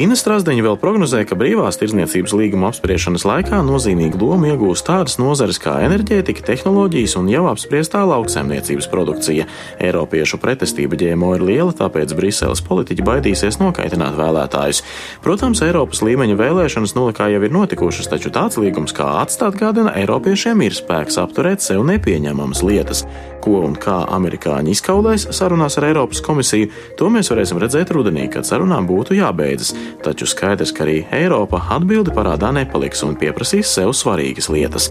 Ina 0.00 0.14
Strasdeņa 0.16 0.62
vēl 0.64 0.76
prognozē, 0.80 1.18
ka 1.28 1.36
brīvās 1.36 1.76
tirdzniecības 1.76 2.32
līguma 2.32 2.70
apspriešanas 2.70 3.26
laikā 3.28 3.58
nozīmīgu 3.66 4.16
lomu 4.16 4.48
iegūs 4.48 4.80
tādas 4.86 5.18
nozares 5.20 5.58
kā 5.60 5.74
enerģētika, 5.84 6.40
tehnoloģijas 6.46 7.18
un 7.20 7.26
jau 7.28 7.42
apspriestā 7.50 8.00
lauksaimniecības 8.08 8.88
produkcija. 8.88 9.44
Eiropiešu 9.76 10.40
pretestība 10.40 10.96
ģēmo 11.02 11.34
ir 11.36 11.44
liela, 11.44 11.74
tāpēc 11.76 12.14
Briseles 12.16 12.64
politiķi 12.64 13.04
baidīsies 13.04 13.60
nokaitināt 13.60 14.16
vēlētājus. 14.16 14.80
Protams, 15.20 15.60
Eiropas 15.66 16.00
līmeņa 16.06 16.38
vēlēšanas 16.40 16.96
nolikā 16.96 17.28
jau 17.34 17.42
ir 17.44 17.52
notikušas, 17.58 18.08
taču 18.08 18.32
tāds 18.32 18.56
līgums 18.56 18.96
kā 18.96 19.18
atstāt 19.20 19.60
gādina 19.60 19.92
Eiropiešiem 20.00 20.64
ir 20.64 20.78
spēks 20.80 21.20
apturēt 21.20 21.60
sev 21.60 21.84
nepieņemamas 21.90 22.64
lietas. 22.64 23.04
Ko 23.40 23.62
un 23.64 23.72
kā 23.80 24.02
amerikāņi 24.16 24.74
izkaulēs 24.74 25.28
sarunās 25.32 25.78
ar 25.80 25.86
Eiropas 25.88 26.20
komisiju, 26.24 26.68
to 27.00 27.08
mēs 27.12 27.32
varēsim 27.32 27.60
redzēt 27.60 27.92
rudenī, 27.96 28.26
kad 28.32 28.44
sarunām 28.44 28.88
būtu 28.88 29.16
jābeidzas. 29.16 29.72
Taču 30.04 30.28
skaidrs, 30.30 30.72
ka 30.76 30.86
arī 30.86 31.02
Eiropa 31.14 31.62
atbildi 31.76 32.14
parādā 32.16 32.52
nepaliks 32.56 33.04
un 33.06 33.16
pieprasīs 33.20 33.72
sev 33.76 33.94
svarīgas 33.96 34.50
lietas. 34.52 34.90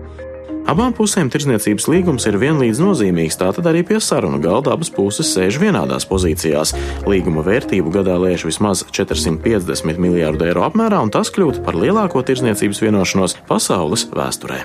Abām 0.70 0.92
pusēm 0.94 1.32
tirdzniecības 1.34 1.88
līgums 1.90 2.28
ir 2.30 2.36
vienlīdz 2.38 2.82
nozīmīgs, 2.84 3.40
tātad 3.42 3.66
arī 3.72 3.82
pie 3.88 3.98
sarunu 4.04 4.38
galda 4.44 4.76
abas 4.76 4.92
puses 4.94 5.32
sēž 5.34 5.58
vienādās 5.64 6.06
pozīcijās. 6.10 6.76
Līguma 7.10 7.42
vērtību 7.48 7.94
gadā 7.96 8.20
lēš 8.22 8.46
vismaz 8.52 8.84
450 8.94 9.98
miljārdu 9.98 10.46
eiro 10.52 10.68
apmērā, 10.68 11.02
un 11.02 11.10
tas 11.16 11.34
kļūtu 11.34 11.66
par 11.66 11.80
lielāko 11.80 12.22
tirdzniecības 12.28 12.84
vienošanos 12.86 13.40
pasaules 13.50 14.06
vēsturē. 14.14 14.62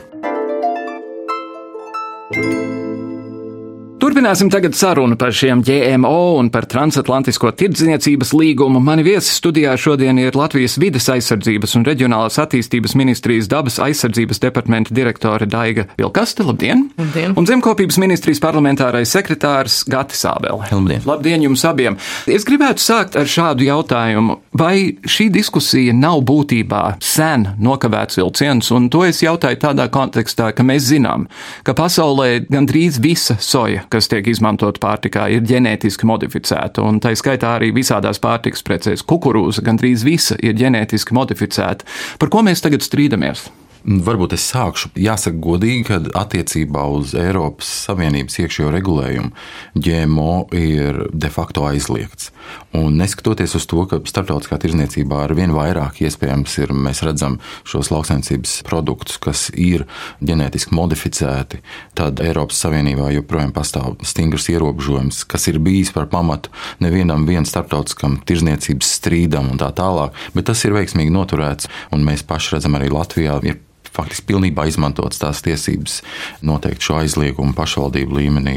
Turpināsim 4.14 4.46
tagad 4.46 4.76
sarunu 4.78 5.16
par 5.18 5.32
šiem 5.34 5.58
GMO 5.66 6.36
un 6.38 6.46
par 6.54 6.68
transatlantisko 6.70 7.50
tirdzniecības 7.58 8.28
līgumu. 8.38 8.78
Mani 8.78 9.02
viesi 9.02 9.32
studijā 9.34 9.72
šodien 9.74 10.20
ir 10.22 10.36
Latvijas 10.38 10.76
vides 10.78 11.08
aizsardzības 11.10 11.74
un 11.74 11.86
reģionālās 11.88 12.38
attīstības 12.38 12.94
ministrijas 12.94 13.48
dabas 13.50 13.80
aizsardzības 13.82 14.38
departamenta 14.44 14.94
direktore 14.94 15.48
Daiga 15.50 15.88
Vilkaste. 15.98 16.46
Labdien! 16.46 16.84
Labdien! 17.00 17.34
Un 17.34 17.48
zemkopības 17.50 17.98
ministrijas 17.98 18.38
parlamentārais 18.44 19.10
sekretārs 19.16 19.80
Gati 19.90 20.14
Sābele. 20.14 20.62
Labdien! 20.70 21.02
Labdien 21.10 21.48
jums 21.48 21.66
abiem! 21.66 21.98
Es 22.30 22.46
gribētu 22.46 22.86
sākt 22.86 23.18
ar 23.18 23.26
šādu 23.26 23.66
jautājumu. 23.66 24.38
Vai 24.54 24.94
šī 25.10 25.26
diskusija 25.34 25.90
nav 25.90 26.22
būtībā 26.30 26.84
sen 27.02 27.48
nokavēts 27.58 28.22
vilciens? 28.22 28.70
Un 28.78 28.86
to 28.94 29.02
es 29.10 29.24
jautāju 29.26 29.58
tādā 29.66 29.90
kontekstā, 29.90 30.52
ka 30.54 30.62
mēs 30.62 30.86
zinām, 30.92 31.26
ka 31.66 31.74
pasaulē 31.74 32.44
gandrīz 32.46 33.02
visa 33.02 33.40
soja, 33.42 33.82
kas 33.90 34.03
tiek 34.10 34.28
izmantot 34.30 34.78
pārtikā, 34.82 35.26
ir 35.32 35.44
ģenētiski 35.48 36.08
modificēta. 36.08 36.84
Un 36.84 37.00
tā 37.02 37.14
skaitā 37.18 37.56
arī 37.58 37.72
visādās 37.76 38.20
pārtikas 38.22 38.64
precēs 38.66 39.04
kukurūza 39.06 39.64
gandrīz 39.64 40.06
visa 40.06 40.38
ir 40.42 40.56
ģenētiski 40.60 41.16
modificēta. 41.16 41.86
Par 42.20 42.32
ko 42.32 42.44
mēs 42.46 42.64
tagad 42.64 42.84
strīdamies? 42.84 43.48
Varbūt 43.84 44.32
es 44.32 44.44
sākšu. 44.48 44.94
Jāsaka, 44.96 45.36
godīgi, 45.44 45.82
ka 45.84 45.98
attiecībā 46.16 46.86
uz 46.88 47.10
Eiropas 47.20 47.68
Savienības 47.84 48.38
iekšējo 48.40 48.70
regulējumu 48.72 49.34
GMO 49.76 50.46
ir 50.56 51.02
de 51.12 51.28
facto 51.28 51.66
aizliegts. 51.68 52.30
Un 52.72 52.96
neskatoties 52.96 53.52
uz 53.58 53.66
to, 53.68 53.82
ka 53.90 53.98
starptautiskā 54.08 54.56
tirzniecībā 54.62 55.18
ar 55.26 55.34
vien 55.36 55.52
vairāk 55.52 56.00
iespējams 56.00 56.56
ir, 56.62 56.72
mēs 56.72 57.02
redzam 57.04 57.36
šos 57.68 57.90
lauksaimniecības 57.92 58.54
produktus, 58.64 59.18
kas 59.20 59.50
ir 59.52 59.84
ģenētiski 60.24 60.72
modificēti, 60.72 61.60
tad 61.92 62.24
Eiropas 62.24 62.62
Savienībā 62.64 63.10
joprojām 63.18 63.52
pastāv 63.52 63.98
stingrs 64.00 64.48
ierobežojums, 64.54 65.26
kas 65.28 65.44
ir 65.52 65.60
bijis 65.60 65.92
par 65.92 66.08
pamatu 66.08 66.48
nevienam 66.80 67.28
starptautiskam 67.44 68.16
tirzniecības 68.24 68.96
strīdam 68.96 69.52
un 69.52 69.60
tā 69.60 69.68
tālāk. 69.76 70.16
Bet 70.32 70.48
tas 70.48 70.64
ir 70.64 70.72
veiksmīgi 70.72 71.12
noturēts, 71.12 71.68
un 71.92 72.08
mēs 72.08 72.24
paši 72.24 72.56
redzam 72.56 72.80
arī 72.80 72.88
Latvijā. 72.88 73.36
Ir 73.44 73.60
faktiski 73.94 74.26
pilnībā 74.32 74.66
izmantotas 74.68 75.20
tās 75.22 75.42
tiesības 75.44 76.00
noteikt 76.46 76.84
šo 76.84 76.98
aizliegumu 77.02 77.54
pašvaldību 77.56 78.18
līmenī. 78.18 78.56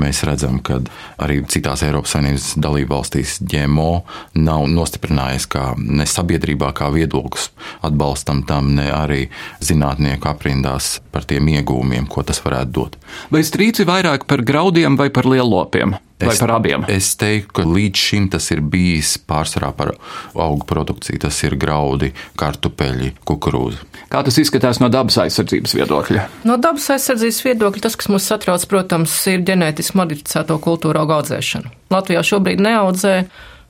Mēs 0.00 0.22
redzam, 0.28 0.60
ka 0.64 0.80
arī 1.20 1.40
citās 1.50 1.84
Eiropas 1.86 2.14
Savienības 2.16 2.50
dalību 2.60 2.94
valstīs 2.94 3.38
GMO 3.40 4.02
nav 4.38 4.66
nostiprinājies 4.72 5.48
kā 5.50 5.70
ne 5.78 6.06
sabiedrībā, 6.08 6.72
kā 6.76 6.90
viedoklis 6.94 7.50
atbalstam 7.86 8.44
tam, 8.48 8.74
ne 8.76 8.90
arī 8.92 9.22
zinātnieku 9.64 10.30
aprindās 10.30 10.98
par 11.14 11.26
tiem 11.28 11.48
iegūmiem, 11.56 12.08
ko 12.10 12.24
tas 12.26 12.42
varētu 12.44 12.76
dot. 12.76 13.00
Vai 13.32 13.42
strīds 13.46 13.82
ir 13.82 13.90
vairāk 13.90 14.28
par 14.30 14.44
graudiem 14.46 14.98
vai 15.00 15.10
par 15.14 15.28
lielopiem? 15.30 15.96
Vai 16.28 16.36
par 16.40 16.52
abiem? 16.56 16.84
Es 16.92 17.12
teiktu, 17.20 17.52
ka 17.60 17.64
līdz 17.66 18.04
šim 18.06 18.28
tas 18.32 18.50
ir 18.54 18.62
bijis 18.62 19.16
pārsvarā 19.30 19.72
par 19.76 19.94
augu 20.34 20.66
produkciju. 20.68 21.20
Tas 21.24 21.38
ir 21.46 21.56
graudi, 21.60 22.12
kartupeļi, 22.40 23.12
kukurūza. 23.28 23.84
Kā 24.10 24.22
tas 24.26 24.38
izskatās 24.42 24.80
no 24.82 24.90
dabas 24.92 25.20
aizsardzības 25.22 25.76
viedokļa? 25.78 26.26
No 26.48 26.56
dabas 26.60 26.88
aizsardzības 26.96 27.42
viedokļa 27.46 27.84
tas, 27.86 27.98
kas 28.00 28.10
mūs 28.12 28.26
satrauc, 28.30 28.64
protams, 28.70 29.14
ir 29.30 29.44
ģenētiski 29.46 29.98
modificēto 30.00 30.58
kultūru 30.62 31.04
audzēšana. 31.04 31.70
Latvijā 31.94 32.24
šobrīd 32.26 32.62
neaudzē, 32.64 33.14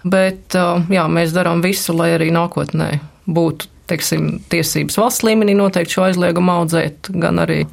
bet 0.05 0.57
jā, 0.57 1.05
mēs 1.13 1.37
darām 1.37 1.63
visu, 1.65 1.95
lai 1.97 2.15
arī 2.17 2.31
nākotnē 2.35 2.95
būtu 3.31 3.69
teiksim, 3.91 4.37
tiesības 4.53 4.99
valsts 5.01 5.25
līmenī 5.27 5.57
noteikti 5.59 5.97
šo 5.97 6.07
aizliegumu 6.09 6.61
audzēt, 6.61 7.11
gan 7.21 7.43
arī 7.43 7.65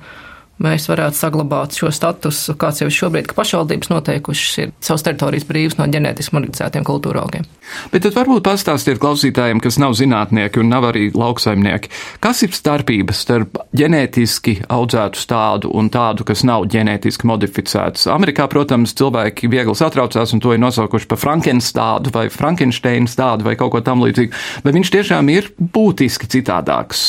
mēs 0.64 0.88
varētu 0.90 1.18
saglabāt 1.18 1.78
šo 1.78 1.92
statusu, 1.94 2.56
kāds 2.60 2.82
jau 2.82 2.90
šobrīd, 2.94 3.30
ka 3.30 3.38
pašvaldības 3.38 3.92
noteikušas 3.92 4.58
ir 4.64 4.74
savas 4.84 5.06
teritorijas 5.06 5.46
brīvas 5.48 5.78
no 5.80 5.88
ģenētiski 5.92 6.36
modificētiem 6.38 6.86
kultūra 6.88 7.24
augiem. 7.26 7.46
Bet 7.92 8.06
tad 8.06 8.16
varbūt 8.16 8.46
pastāstiet 8.46 9.02
klausītājiem, 9.04 9.62
kas 9.64 9.78
nav 9.82 9.96
zinātnieki 10.00 10.62
un 10.62 10.72
nav 10.72 10.88
arī 10.90 11.08
lauksaimnieki, 11.16 11.92
kas 12.24 12.44
ir 12.48 12.56
starpības 12.56 13.22
starp 13.26 13.60
ģenētiski 13.78 14.58
audzētu 14.74 15.22
stādu 15.22 15.72
un 15.78 15.92
tādu, 15.94 16.26
kas 16.28 16.46
nav 16.48 16.68
ģenētiski 16.72 17.28
modificēts. 17.30 18.08
Amerikā, 18.14 18.48
protams, 18.52 18.96
cilvēki 18.98 19.52
viegli 19.52 19.76
satraucās 19.78 20.34
un 20.34 20.44
to 20.44 20.56
ir 20.56 20.64
nosaukuši 20.64 21.12
par 21.12 21.22
Frankensteinu 21.22 22.14
vai 22.14 22.28
Frankensteina 22.34 23.10
stādu 23.12 23.48
vai 23.48 23.58
kaut 23.60 23.76
ko 23.76 23.84
tam 23.86 24.02
līdzīgu, 24.06 24.34
bet 24.66 24.78
viņš 24.78 24.94
tiešām 24.98 25.34
ir 25.34 25.52
būtiski 25.60 26.30
citādāks. 26.38 27.08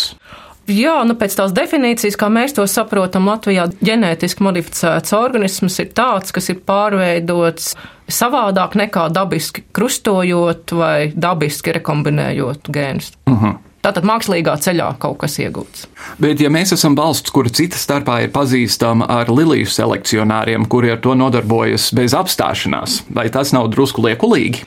Jā, 0.69 0.99
nu 1.09 1.15
pēc 1.17 1.33
tās 1.39 1.53
definīcijas, 1.57 2.17
kā 2.21 2.29
mēs 2.33 2.53
to 2.57 2.67
saprotam, 2.69 3.29
Latvijā 3.31 3.69
ģenētiski 3.81 4.45
modificēts 4.45 5.15
organisms 5.17 5.79
ir 5.81 5.95
tāds, 5.97 6.35
kas 6.35 6.51
ir 6.53 6.61
pārveidots 6.69 7.71
savādāk 8.09 8.77
nekā 8.77 9.07
dabiski 9.13 9.65
krustojot 9.73 10.75
vai 10.77 11.13
dabiski 11.17 11.73
rekombinējot 11.79 12.69
gēnus. 12.69 13.13
Uh 13.27 13.33
Mhm. 13.33 13.47
-huh. 13.47 13.57
Tātad 13.79 14.03
mākslīgā 14.03 14.57
ceļā 14.59 14.99
kaut 14.99 15.19
kas 15.19 15.39
iegūts. 15.39 15.87
Bet, 16.19 16.41
ja 16.41 16.51
mēs 16.51 16.73
esam 16.75 16.97
valsts, 16.99 17.31
kura 17.31 17.49
cita 17.49 17.77
starpā 17.77 18.25
ir 18.25 18.33
pazīstama 18.35 19.07
ar 19.09 19.31
liliju 19.31 19.67
selekcionāriem, 19.67 20.67
kuri 20.69 20.91
ar 20.91 20.99
to 20.99 21.15
nodarbojas 21.15 21.93
bez 21.95 22.13
apstāšanās, 22.13 23.03
vai 23.15 23.29
tas 23.31 23.53
nav 23.53 23.69
drusku 23.71 24.03
liekulīgi? 24.03 24.65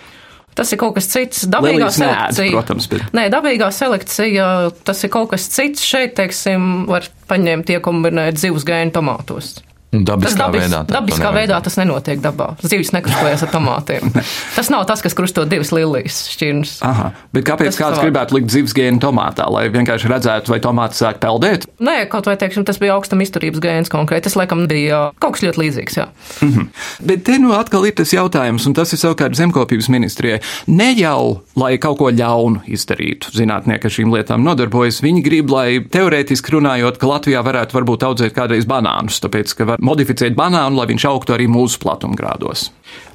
Tas 0.62 0.72
ir 0.76 0.78
kaut 0.82 0.94
kas 1.00 1.08
cits. 1.10 1.48
Dabīgā 1.50 1.80
Lelijas 1.80 1.98
neēd, 1.98 2.36
selekcija. 2.38 2.52
protams, 2.54 2.88
bet- 2.92 3.08
Nē, 3.18 3.24
dabīgā 3.34 3.72
selekcija, 3.74 4.46
tas 4.86 5.04
ir 5.04 5.10
kaut 5.10 5.32
kas 5.34 5.48
cits. 5.50 5.82
Šeit, 5.82 6.14
teiksim, 6.20 6.86
var 6.92 7.08
paņemt, 7.32 7.72
iekombinēt 7.74 8.38
zivs 8.38 8.64
gēnu 8.68 8.94
tomātos. 8.94 9.56
Tas 9.92 10.06
Dabiskā 10.08 10.46
dabis, 10.48 10.62
veidā. 10.64 10.78
dabiskā 10.88 11.30
veidā 11.36 11.58
tas 11.64 11.76
nenotiek 11.76 12.22
dabā. 12.24 12.46
Zivs 12.64 12.94
nekrustojas 12.96 13.42
ar 13.44 13.50
tomātiem. 13.52 14.06
tas 14.56 14.70
nav 14.72 14.86
tas, 14.88 15.02
kas 15.04 15.12
krusto 15.18 15.44
divas 15.44 15.74
lilijas 15.76 16.22
šķirnes. 16.32 16.78
Aha, 16.88 17.10
bet 17.36 17.44
kāpēc 17.50 17.74
Tas 17.74 17.80
kāds 17.82 17.98
savādāk. 17.98 18.06
gribētu 18.08 18.38
likt 18.38 18.54
zivs 18.56 18.72
gēnu 18.78 19.02
tomātā, 19.04 19.50
lai 19.52 19.66
vienkārši 19.74 20.08
redzētu, 20.14 20.54
vai 20.54 20.62
tomāts 20.64 21.02
sāk 21.04 21.20
peldēt? 21.20 21.68
Nē, 21.84 22.06
kaut 22.08 22.30
vai 22.30 22.38
teiksim, 22.40 22.64
tas 22.64 22.80
bija 22.80 22.96
augstam 22.96 23.20
izturības 23.26 23.60
gēns 23.60 23.92
konkrēti. 23.92 24.30
Tas, 24.30 24.38
laikam, 24.40 24.64
bija 24.72 25.02
kaut 25.20 25.36
kas 25.36 25.44
ļoti 25.50 25.60
līdzīgs. 25.66 26.00
Jā. 26.00 26.08
Mhm. 26.48 26.70
Bet 27.12 27.26
te 27.28 27.36
nu 27.44 27.52
atkal 27.58 27.84
ir 27.90 27.98
tas 28.00 28.16
jautājums, 28.16 28.64
un 28.72 28.78
tas 28.80 28.96
ir 28.96 29.02
savukārt 29.04 29.36
zemkopības 29.36 29.92
ministrijai. 29.92 30.40
Ne 30.72 30.94
jau, 31.02 31.42
lai 31.60 31.74
kaut 31.84 32.00
ko 32.00 32.08
ļaunu 32.16 32.64
izdarītu, 32.72 33.36
zinātnieki 33.36 33.92
ar 33.92 33.96
šīm 34.00 34.16
lietām 34.16 34.48
nodarbojas, 34.48 35.02
viņi 35.04 35.26
grib, 35.28 35.52
lai 35.52 35.82
teorētiski 35.84 36.56
runājot, 36.56 36.96
ka 37.02 37.12
Latvijā 37.12 37.44
varētu 37.44 37.76
varbūt 37.76 38.08
audzēt 38.08 38.38
kādreiz 38.40 38.64
banānus, 38.70 39.20
tāpēc, 39.20 39.52
ka 39.60 39.68
var 39.74 39.81
modificēt 39.82 40.38
banānu, 40.38 40.78
lai 40.80 40.88
viņš 40.92 41.08
augtu 41.10 41.36
arī 41.36 41.50
mūsu 41.52 41.82
platumgrādos. 41.82 42.70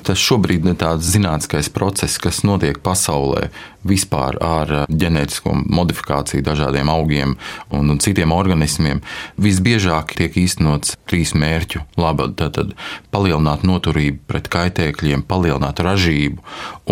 Tas 0.07 0.23
šobrīd 0.23 0.67
ir 0.71 0.77
tāds 0.79 1.09
zinātniskais 1.11 1.71
process, 1.75 2.21
kas 2.23 2.45
notiek 2.47 2.79
pasaulē 2.85 3.49
vispār 3.87 4.39
ar 4.43 4.73
ģenētisko 4.91 5.53
modifikāciju 5.67 6.45
dažādiem 6.47 6.91
augiem 6.91 7.37
un 7.75 7.91
un 7.93 8.01
citiem 8.03 8.35
organismiem. 8.35 9.03
Visbiežāk 9.41 10.17
tiek 10.19 10.37
īstenots 10.39 10.97
trīs 11.07 11.35
mērķu 11.39 11.83
labad. 12.01 12.37
Tātad 12.39 12.75
palielināt 13.15 13.65
noturību 13.67 14.25
pret 14.29 14.51
kaitēkļiem, 14.53 15.25
palielināt 15.29 15.83
ražību 15.85 16.43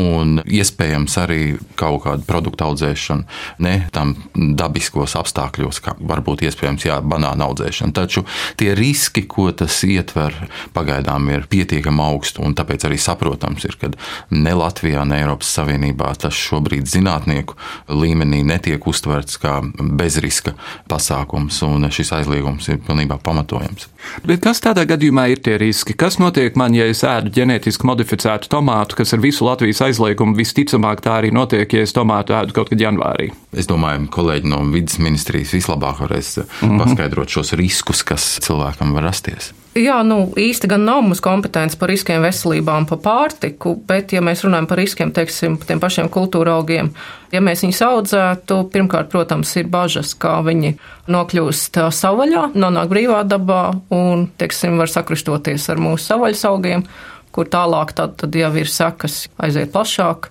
un 0.01 0.41
iespējams 0.45 1.19
arī 1.23 1.41
kaut 1.79 2.05
kādu 2.07 2.27
produktu 2.27 2.67
audzēšanu 2.67 3.27
ne 3.65 3.75
tam 3.95 4.15
dabiskos 4.35 5.15
apstākļos, 5.19 5.81
kā 5.85 5.95
varbūt 6.01 6.47
iespējams 6.49 6.89
jā, 6.89 6.99
banāna 7.03 7.49
audzēšana. 7.49 7.95
Taču 7.95 8.25
tie 8.61 8.73
riski, 8.79 9.27
ko 9.31 9.51
tas 9.55 9.81
ietver, 9.87 10.35
pagaidām 10.75 11.31
ir 11.35 11.49
pietiekami 11.51 12.03
augsti 12.05 12.43
un 12.45 12.57
tāpēc 12.59 12.89
arī 12.89 12.99
saprotams 13.05 13.65
ir, 13.69 13.77
ka 13.81 13.91
ne 14.35 14.55
Latvijā, 14.57 15.05
ne 15.09 15.21
Eiropas 15.23 15.53
Savienībā 15.59 16.13
tas 16.21 16.37
šobrīd 16.39 16.89
zinātnieku 16.91 17.57
līmenī 17.89 18.43
netiek 18.47 18.87
uztverts 18.87 19.39
kā 19.43 19.61
bezriska 19.75 20.55
pasākums, 20.91 21.61
un 21.67 21.89
šis 21.95 22.13
aizliegums 22.19 22.69
ir 22.73 22.81
pilnībā 22.85 23.19
pamatojams. 23.25 23.89
Bet 24.27 24.43
kas 24.45 24.61
tādā 24.65 24.85
gadījumā 24.89 25.27
ir 25.33 25.43
tie 25.45 25.57
riski? 25.61 25.97
Kas 25.97 26.19
notiek 26.21 26.57
man, 26.61 26.77
ja 26.77 26.87
es 26.91 27.03
ēdu 27.07 27.33
ģenētiski 27.35 27.89
modificētu 27.89 28.51
tomātu, 28.53 28.99
kas 29.01 29.15
ar 29.17 29.23
visu 29.25 29.47
Latvijas 29.49 29.83
aizliegumu 29.89 30.37
visticamāk 30.39 31.03
tā 31.05 31.19
arī 31.21 31.33
notiek, 31.35 31.69
ja 31.73 31.85
es 31.85 31.95
tomātu 31.97 32.37
ēdu 32.37 32.57
kaut 32.57 32.73
kad 32.73 32.85
janvārī? 32.85 33.31
Es 33.57 33.69
domāju, 33.71 34.07
kolēģi 34.15 34.51
no 34.51 34.63
vidas 34.73 35.01
ministrijas 35.03 35.55
vislabāk 35.57 36.03
varēs 36.05 36.39
mm. 36.43 36.49
-hmm. 36.63 36.81
paskaidrot 36.83 37.37
šos 37.39 37.55
riskus, 37.59 38.03
kas 38.03 38.39
cilvēkam 38.45 38.95
var 38.97 39.11
rasties. 39.11 39.53
Jā, 39.75 39.97
nu 40.07 40.29
īsti 40.39 40.69
gan 40.71 40.85
nav 40.87 41.01
mums 41.03 41.19
kompetence 41.19 41.75
par 41.75 41.91
riskiem 41.91 42.23
veselībā 42.23 42.77
un 42.79 42.85
par 42.87 43.01
pārtiku, 43.03 43.73
bet, 43.89 44.13
ja 44.15 44.21
mēs 44.23 44.45
runājam 44.47 44.69
par 44.71 44.79
riskiem, 44.79 45.11
teiksim, 45.11 45.57
tiem 45.67 45.81
pašiem 45.83 46.07
kultūra 46.15 46.53
augiem, 46.61 46.93
ja 47.35 47.41
mēs 47.43 47.65
viņus 47.65 47.81
audzētu, 47.83 48.61
pirmkārt, 48.71 49.11
protams, 49.11 49.51
ir 49.59 49.67
bažas, 49.73 50.13
kā 50.15 50.37
viņi 50.47 50.77
nokļūst 51.11 51.81
ā, 51.83 51.89
savvaļā, 51.91 52.45
nonāk 52.55 52.93
brīvā 52.93 53.25
dabā 53.27 53.65
un, 53.97 54.29
teiksim, 54.39 54.79
var 54.79 54.93
sakrustoties 54.95 55.67
ar 55.75 55.83
mūsu 55.83 56.07
savvaļas 56.07 56.47
augiem, 56.53 56.87
kur 57.35 57.51
tālāk 57.51 57.97
tad, 57.99 58.15
tad 58.23 58.39
jau 58.39 58.53
ir 58.55 58.71
sekas 58.71 59.25
aiziet 59.43 59.75
plašāk. 59.75 60.31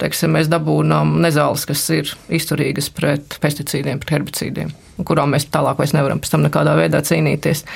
Teiksim, 0.00 0.32
mēs 0.32 0.48
dabūjām 0.48 1.18
nezāles, 1.20 1.66
kas 1.68 1.82
ir 1.92 2.10
izturīgas 2.32 2.88
pret 2.96 3.36
pesticīdiem, 3.42 3.98
pret 4.00 4.14
herbicīdiem, 4.14 4.70
kurām 5.04 5.34
mēs 5.34 5.44
tālāk 5.52 5.76
vairs 5.76 5.92
nevaram 5.92 6.22
pēc 6.22 6.32
tam 6.32 6.44
nekādā 6.46 6.72
veidā 6.78 7.02
cīnīties. 7.04 7.66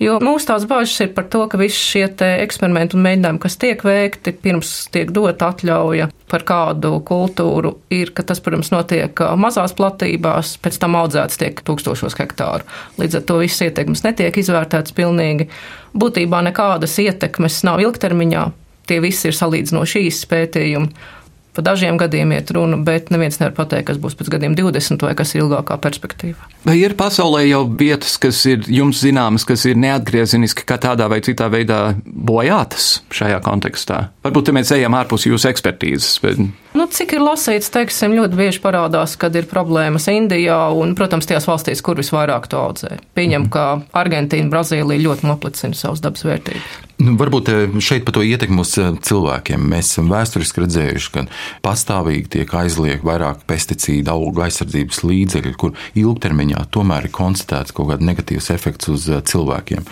Jo 0.00 0.16
mūsu 0.24 0.48
tās 0.48 0.64
bažas 0.70 0.96
ir 1.04 1.10
par 1.16 1.26
to, 1.32 1.42
ka 1.50 1.60
visi 1.60 1.76
šie 1.76 2.06
eksperimenti 2.08 2.96
un 2.96 3.04
mēģinājumi, 3.04 3.42
kas 3.42 3.58
tiek 3.60 3.84
veikti, 3.84 4.32
pirms 4.32 4.72
tiek 4.94 5.12
dota 5.12 5.50
atļauja 5.52 6.08
par 6.32 6.46
kādu 6.48 6.94
kultūru, 7.04 7.74
ir, 7.92 8.14
ka 8.16 8.24
tas, 8.26 8.40
protams, 8.40 8.72
notiek 8.72 9.20
mazās 9.36 9.76
platībās, 9.76 10.56
pēc 10.64 10.78
tam 10.80 10.96
audzēts 11.02 11.40
tiek 11.40 11.60
tūkstošos 11.68 12.16
hektāru. 12.16 12.64
Līdz 13.00 13.20
ar 13.20 13.26
to 13.28 13.40
viss 13.42 13.64
ietekmes 13.64 14.06
netiek 14.06 14.40
izvērtēts 14.40 14.96
pilnīgi. 14.96 15.50
Būtībā 15.92 16.40
nekādas 16.48 16.96
ietekmes 17.04 17.60
nav 17.68 17.84
ilgtermiņā. 17.84 18.46
Tie 18.88 18.98
visi 19.04 19.28
ir 19.30 19.36
salīdzinoši 19.36 20.08
īsi 20.08 20.26
pētījumi. 20.32 21.12
Pa 21.54 21.62
dažiem 21.62 21.98
gadiem 22.00 22.32
iet 22.34 22.50
runa, 22.50 22.80
bet 22.82 23.12
neviens 23.14 23.38
nevar 23.38 23.54
pateikt, 23.54 23.86
kas 23.92 24.00
būs 24.02 24.16
pēc 24.18 24.32
gadiem 24.34 24.56
20 24.58 25.04
vai 25.06 25.12
kas 25.18 25.36
ir 25.36 25.44
ilgākā 25.44 25.76
perspektīva. 25.82 26.48
Vai 26.66 26.80
ir 26.80 26.96
pasaulē 26.98 27.44
jau 27.46 27.62
vietas, 27.78 28.16
kas 28.18 28.40
ir 28.50 28.66
jums 28.66 29.04
zināmas, 29.04 29.46
kas 29.46 29.62
ir 29.70 29.78
neatgriezeniski, 29.78 30.66
kā 30.66 30.80
tādā 30.82 31.06
vai 31.12 31.20
citā 31.22 31.46
veidā 31.52 31.94
bojātas 32.04 33.04
šajā 33.14 33.38
kontekstā? 33.46 34.08
Varbūt 34.26 34.50
te 34.50 34.56
mēs 34.56 34.74
ejam 34.74 34.98
ārpus 34.98 35.28
jūsu 35.30 35.52
ekspertīzes. 35.52 36.18
Bet... 36.24 36.42
Nu, 36.74 36.88
cik 36.90 37.12
ir 37.14 37.22
lasīts, 37.22 37.70
teiksim, 37.70 38.16
ļoti 38.18 38.34
bieži 38.34 38.58
parādās, 38.62 39.12
kad 39.14 39.36
ir 39.38 39.46
problēmas 39.46 40.08
Indijā 40.10 40.58
un, 40.74 40.96
protams, 40.98 41.28
tajās 41.30 41.46
valstīs, 41.46 41.82
kur 41.86 42.00
visvairāk 42.00 42.48
to 42.50 42.58
audzē. 42.58 42.96
Pieņem, 43.14 43.46
ka 43.54 43.66
Argentīna, 43.94 44.50
Brazīlija 44.50 45.04
ļoti 45.06 45.28
noplicina 45.30 45.78
savas 45.78 46.02
dabas 46.02 46.26
vērtības. 46.26 46.82
Nu, 47.04 47.16
varbūt 47.18 47.48
eh, 47.50 47.72
šeit 47.82 48.04
par 48.06 48.14
to 48.14 48.22
ietekmi 48.22 48.62
uz 48.62 48.76
eh, 48.78 48.92
cilvēkiem. 49.02 49.62
Mēs 49.70 49.90
esam 49.90 50.10
vēsturiski 50.12 50.62
redzējuši, 50.62 51.10
ka 51.14 51.24
pastāvīgi 51.64 52.30
tiek 52.36 52.54
aizliegti 52.54 53.06
vairāk 53.06 53.42
pesticīdu, 53.50 54.12
augu 54.12 54.44
aizsardzības 54.46 55.02
līdzekļu, 55.02 55.54
kur 55.58 55.74
ilgtermiņā 55.98 56.62
tomēr 56.74 57.08
ir 57.08 57.14
konstatēts 57.14 57.74
kaut 57.74 57.90
kāds 57.90 58.06
negatīvs 58.06 58.50
efekts 58.54 58.92
uz 58.94 59.08
eh, 59.10 59.22
cilvēkiem. 59.26 59.86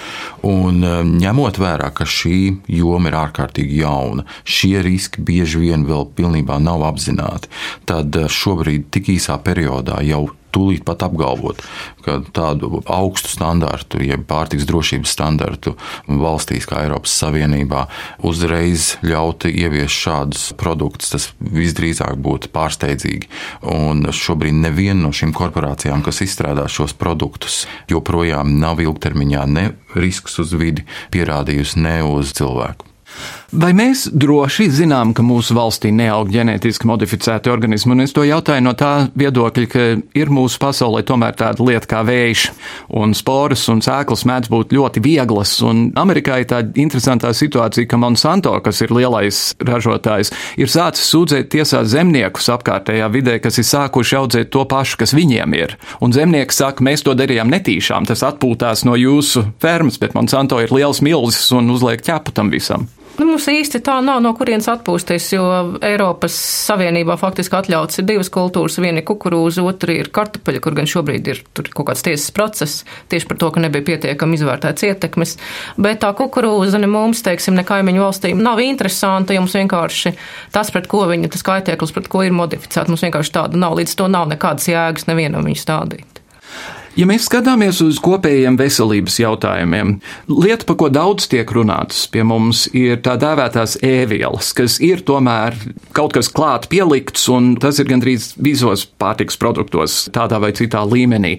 Un 0.47 0.83
ņemot 1.19 1.59
vērā, 1.63 1.91
ka 1.95 2.07
šī 2.09 2.39
joma 2.71 3.11
ir 3.11 3.19
ārkārtīgi 3.19 3.83
jauna, 3.83 4.27
šie 4.47 4.79
riski 4.87 5.23
bieži 5.27 5.63
vien 5.67 5.87
vēl 5.89 6.07
pilnībā 6.17 6.61
nav 6.63 6.72
apzināti, 6.89 7.51
tad 7.89 8.17
šobrīd 8.33 8.89
tik 8.95 9.13
īsā 9.19 9.37
periodā 9.45 10.01
jau 10.07 10.29
tūlīt 10.53 10.85
pat 10.87 11.03
apgalvot, 11.07 11.63
ka 12.05 12.19
tādu 12.35 12.83
augstu 12.91 13.31
standartu, 13.33 14.03
jeb 14.05 14.27
pārtiks 14.29 14.67
drošības 14.69 15.15
standartu 15.17 15.75
valstīs 16.07 16.69
kā 16.69 16.83
Eiropas 16.85 17.15
Savienībā 17.23 17.87
uzreiz 18.29 18.97
ļaut 19.07 19.49
ieviest 19.49 19.97
šādus 20.05 20.45
produktus, 20.61 21.13
tas 21.15 21.29
visdrīzāk 21.41 22.19
būtu 22.23 22.53
pārsteidzīgi. 22.55 23.31
Un 23.73 24.05
šobrīd 24.13 24.61
neviena 24.61 25.01
no 25.07 25.13
šīm 25.17 25.35
korporācijām, 25.37 26.05
kas 26.05 26.23
izstrādā 26.27 26.69
šos 26.71 26.97
produktus, 26.99 27.65
joprojām 27.91 28.59
nav 28.61 28.83
ilgtermiņā 28.85 29.49
ne 29.49 29.69
risks 29.97 30.39
uz 30.43 30.55
vidi 30.59 30.87
pierādījusi, 31.15 31.81
ne 31.83 32.01
uz 32.07 32.37
cilvēku. 32.37 32.93
Vai 33.53 33.75
mēs 33.77 34.07
droši 34.09 34.71
zinām, 34.73 35.11
ka 35.13 35.21
mūsu 35.21 35.53
valstī 35.53 35.91
neaug 35.93 36.31
ģenētiski 36.33 36.87
modificēti 36.89 37.51
organismi? 37.53 37.93
Un 37.93 38.05
es 38.07 38.15
to 38.17 38.23
jautāju 38.25 38.63
no 38.65 38.73
tā 38.73 39.11
viedokļa, 39.13 39.67
ka 39.69 39.83
ir 40.17 40.31
mūsu 40.33 40.57
pasaulē 40.63 41.03
tomēr 41.05 41.37
tāda 41.37 41.61
lieta 41.69 41.91
kā 41.91 42.01
vējš, 42.09 42.47
un 42.97 43.13
sporas 43.13 43.67
un 43.69 43.83
sēklas 43.85 44.25
mēdz 44.31 44.49
būt 44.55 44.73
ļoti 44.73 45.03
vieglas. 45.05 45.53
Un 45.69 45.83
Amerikā 46.01 46.39
ir 46.41 46.49
tāda 46.49 46.73
interesantā 46.81 47.35
situācija, 47.37 47.91
ka 47.91 47.99
Monsanto, 48.01 48.55
kas 48.65 48.81
ir 48.87 48.97
lielais 48.97 49.43
ražotājs, 49.61 50.33
ir 50.57 50.73
sācis 50.73 51.13
sūdzēt 51.13 51.53
tiesā 51.53 51.85
zemniekus 51.85 52.49
apkārtējā 52.57 53.11
vidē, 53.13 53.37
kas 53.45 53.61
ir 53.61 53.69
sākuši 53.69 54.19
audzēt 54.23 54.53
to 54.57 54.65
pašu, 54.65 54.97
kas 55.05 55.13
viņiem 55.13 55.59
ir. 55.61 55.77
Un 56.01 56.17
zemnieki 56.17 56.57
saka, 56.57 56.89
mēs 56.89 57.05
to 57.05 57.13
darījām 57.21 57.53
netīšām, 57.53 58.09
tas 58.09 58.25
atpūtās 58.33 58.89
no 58.89 58.97
jūsu 58.97 59.45
fermas, 59.61 60.01
bet 60.01 60.17
Monsanto 60.17 60.65
ir 60.65 60.73
liels 60.73 61.05
milzis 61.05 61.53
un 61.53 61.69
uzliek 61.77 62.01
ķepu 62.01 62.33
tam 62.41 62.49
visam. 62.49 62.89
Nu, 63.19 63.27
mums 63.29 63.45
īsti 63.51 63.83
tā 63.85 63.99
nav 64.01 64.23
no 64.25 64.31
kurienes 64.37 64.67
atpūsties, 64.73 65.27
jo 65.35 65.45
Eiropas 65.85 66.33
Savienībā 66.67 67.19
faktiski 67.21 67.59
atļauts 67.59 68.01
ir 68.01 68.07
divas 68.09 68.31
kultūras. 68.33 68.79
Viena 68.81 69.03
ir 69.03 69.07
kukurūza, 69.09 69.65
otra 69.69 69.93
ir 69.99 70.09
kartupeļa, 70.15 70.63
kur 70.65 70.77
gan 70.79 70.89
šobrīd 70.89 71.29
ir 71.29 71.43
kaut 71.75 71.91
kāds 71.91 72.05
tiesas 72.07 72.33
process 72.33 72.87
tieši 73.13 73.29
par 73.29 73.41
to, 73.43 73.51
ka 73.53 73.61
nebija 73.61 73.85
pietiekami 73.91 74.39
izvērtēts 74.39 74.87
ietekmes. 74.89 75.37
Bet 75.77 76.01
tā 76.05 76.15
kukurūza 76.17 76.81
ne 76.81 76.89
mums, 76.89 77.21
teiksim, 77.27 77.59
ne 77.59 77.67
kaimiņu 77.69 78.05
valstīm 78.07 78.41
nav 78.43 78.63
interesanta, 78.65 79.37
jo 79.37 79.45
mums 79.45 79.59
vienkārši 79.61 80.15
tas, 80.57 80.73
pret 80.73 80.89
ko 80.89 81.05
viņa, 81.13 81.35
tas 81.37 81.45
kaitēklis, 81.51 81.93
pret 81.93 82.09
ko 82.13 82.25
ir 82.25 82.33
modificēts, 82.37 82.89
mums 82.89 83.05
vienkārši 83.05 83.37
tāda 83.37 83.61
nav. 83.61 83.77
Līdz 83.77 83.99
to 84.01 84.09
nav 84.09 84.33
nekādas 84.33 84.73
jēgas 84.73 85.09
nevienam 85.11 85.45
viņu 85.45 85.61
stādīt. 85.61 86.12
Ja 86.93 87.07
mēs 87.09 87.25
skatāmies 87.25 87.79
uz 87.81 87.97
kopējiem 88.05 88.59
veselības 88.61 89.15
jautājumiem, 89.23 89.95
lieta, 90.29 90.67
par 90.69 90.77
ko 90.77 90.91
daudz 90.93 91.25
tiek 91.33 91.49
runāts 91.57 92.03
pie 92.13 92.21
mums, 92.29 92.67
ir 92.77 93.01
tā 93.01 93.15
dēvētās 93.21 93.79
ēvielas, 93.81 94.51
kas 94.57 94.77
ir 94.85 95.01
tomēr 95.09 95.57
kaut 95.97 96.13
kas 96.19 96.29
klāt 96.29 96.69
pielikts, 96.69 97.25
un 97.33 97.55
tas 97.57 97.81
ir 97.81 97.89
gandrīz 97.89 98.35
visos 98.37 98.85
pārtiks 99.01 99.41
produktos 99.41 100.03
tādā 100.13 100.43
vai 100.43 100.53
citā 100.59 100.85
līmenī. 100.85 101.39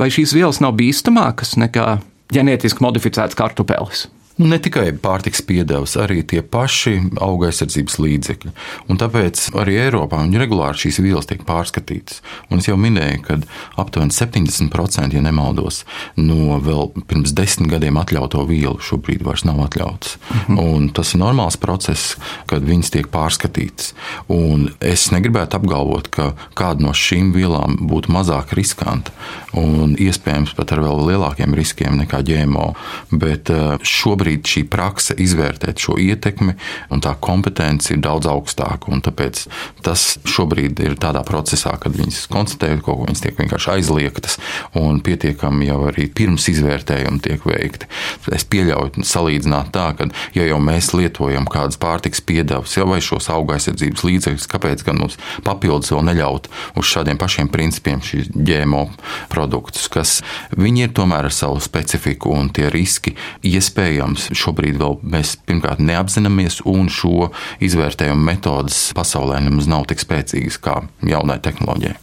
Vai 0.00 0.08
šīs 0.08 0.32
vielas 0.32 0.64
nav 0.64 0.72
bīstamākas 0.80 1.58
nekā 1.60 1.98
ģenētiski 2.32 2.88
modificēts 2.88 3.36
kartupelis? 3.36 4.06
Nu, 4.34 4.48
ne 4.50 4.56
tikai 4.58 4.88
pārtiks 4.98 5.44
piedevs, 5.46 5.92
arī 6.00 6.24
tie 6.26 6.40
paši 6.42 6.96
auga 7.22 7.52
aizsardzības 7.52 7.94
līdzekļi. 8.02 8.50
Un 8.90 8.98
tāpēc 8.98 9.44
arī 9.62 9.76
Eiropā 9.84 10.24
regulāri 10.42 10.80
šīs 10.82 10.98
vielas 11.04 11.28
tiek 11.30 11.44
pārskatītas. 11.46 12.18
Un 12.50 12.58
es 12.58 12.66
jau 12.66 12.74
minēju, 12.80 13.20
ka 13.28 13.36
aptuveni 13.78 14.10
70%, 14.10 15.14
ja 15.14 15.22
nemaldos, 15.22 15.84
no 16.18 16.58
vēl 16.58 16.90
pirms 17.06 17.30
desmit 17.38 17.70
gadiem 17.76 18.00
atļauto 18.00 18.42
vielu 18.48 18.74
šobrīd 18.82 19.22
vairs 19.22 19.46
nav 19.46 19.62
atļautas. 19.68 20.16
Mhm. 20.34 20.58
Un 20.58 20.90
tas 20.90 21.14
ir 21.14 21.22
normāls 21.22 21.58
process, 21.60 22.16
kad 22.50 22.66
viņas 22.66 22.90
tiek 22.90 23.10
pārskatītas. 23.14 23.92
Un 24.26 24.72
es 24.82 25.06
negribētu 25.14 25.60
apgalvot, 25.60 26.10
ka 26.10 26.32
kāda 26.58 26.82
no 26.82 26.90
šīm 26.90 27.30
vielām 27.38 27.78
būtu 27.86 28.10
mazāk 28.10 28.50
riskanta 28.58 29.14
un 29.54 29.94
iespējams 29.94 30.56
pat 30.58 30.74
ar 30.74 30.82
vēl 30.82 31.06
lielākiem 31.12 31.54
riskiem 31.54 32.02
nekā 32.02 32.24
ģēmo. 32.26 32.66
Bet 33.14 33.54
eh, 33.54 33.78
šobrīd 33.78 34.23
šobrīd 34.24 34.48
šī 34.48 34.62
prakse 34.72 35.14
izvērtēt 35.20 35.78
šo 35.84 35.98
ietekmi 36.00 36.54
un 36.90 37.00
tā 37.04 37.14
kompetence 37.20 37.92
ir 37.92 38.00
daudz 38.00 38.26
augstāka. 38.26 38.88
Tāpēc 39.04 39.44
tas 39.84 40.18
šobrīd 40.24 40.80
ir 40.80 40.96
tādā 40.96 41.20
procesā, 41.26 41.74
kad 41.80 41.92
viņas 41.92 42.28
konstatē 42.32 42.78
kaut 42.80 42.84
ko, 42.86 43.04
viņas 43.04 43.20
tiek 43.20 43.36
vienkārši 43.36 43.70
aizliegtas 43.74 44.38
un 44.80 45.00
pietiekami 45.04 45.68
jau 45.68 45.82
arī 45.90 46.08
pirms 46.08 46.48
izvērtējuma 46.48 47.20
tiek 47.20 47.44
veikti. 47.44 47.88
Es 48.32 48.46
pieļauju 48.48 49.04
salīdzināt 49.04 49.72
tā, 49.74 49.90
ka 49.98 50.08
ja 50.36 50.46
jau 50.48 50.60
mēs 50.62 50.92
lietojam 50.94 51.44
kādas 51.50 51.76
pārtiks 51.80 52.24
piedevas 52.24 52.78
vai 52.84 53.00
šos 53.04 53.28
auga 53.32 53.58
aizsardzības 53.58 54.04
līdzekļus, 54.06 54.48
kāpēc 54.50 54.84
gan 54.86 55.00
mums 55.02 55.18
papildus 55.44 55.92
vēl 55.92 56.06
neļaut 56.10 56.48
uz 56.78 56.88
šādiem 56.88 57.20
pašiem 57.20 57.50
principiem 57.52 58.00
šīs 58.04 58.32
ģēmo 58.34 58.86
produktus, 59.32 59.88
kas 59.92 60.18
viņi 60.56 60.86
ir 60.86 60.96
tomēr 60.96 61.28
ar 61.28 61.34
savu 61.34 61.60
specifiku 61.64 62.32
un 62.34 62.50
tie 62.54 62.70
riski 62.72 63.14
iespējams 63.44 64.13
protams, 64.14 64.30
šobrīd 64.38 64.78
vēl 64.78 64.98
mēs 65.02 65.34
pirmkārt 65.46 65.80
neapzināmies, 65.82 66.62
un 66.64 66.88
šo 66.88 67.30
izvērtējumu 67.64 68.22
metodas 68.24 68.92
pasaulē 68.94 69.40
nemaz 69.42 69.66
nav 69.66 69.86
tik 69.90 70.02
spēcīgas 70.02 70.58
kā 70.62 70.82
jaunai 71.02 71.40
tehnoloģijai. 71.42 71.96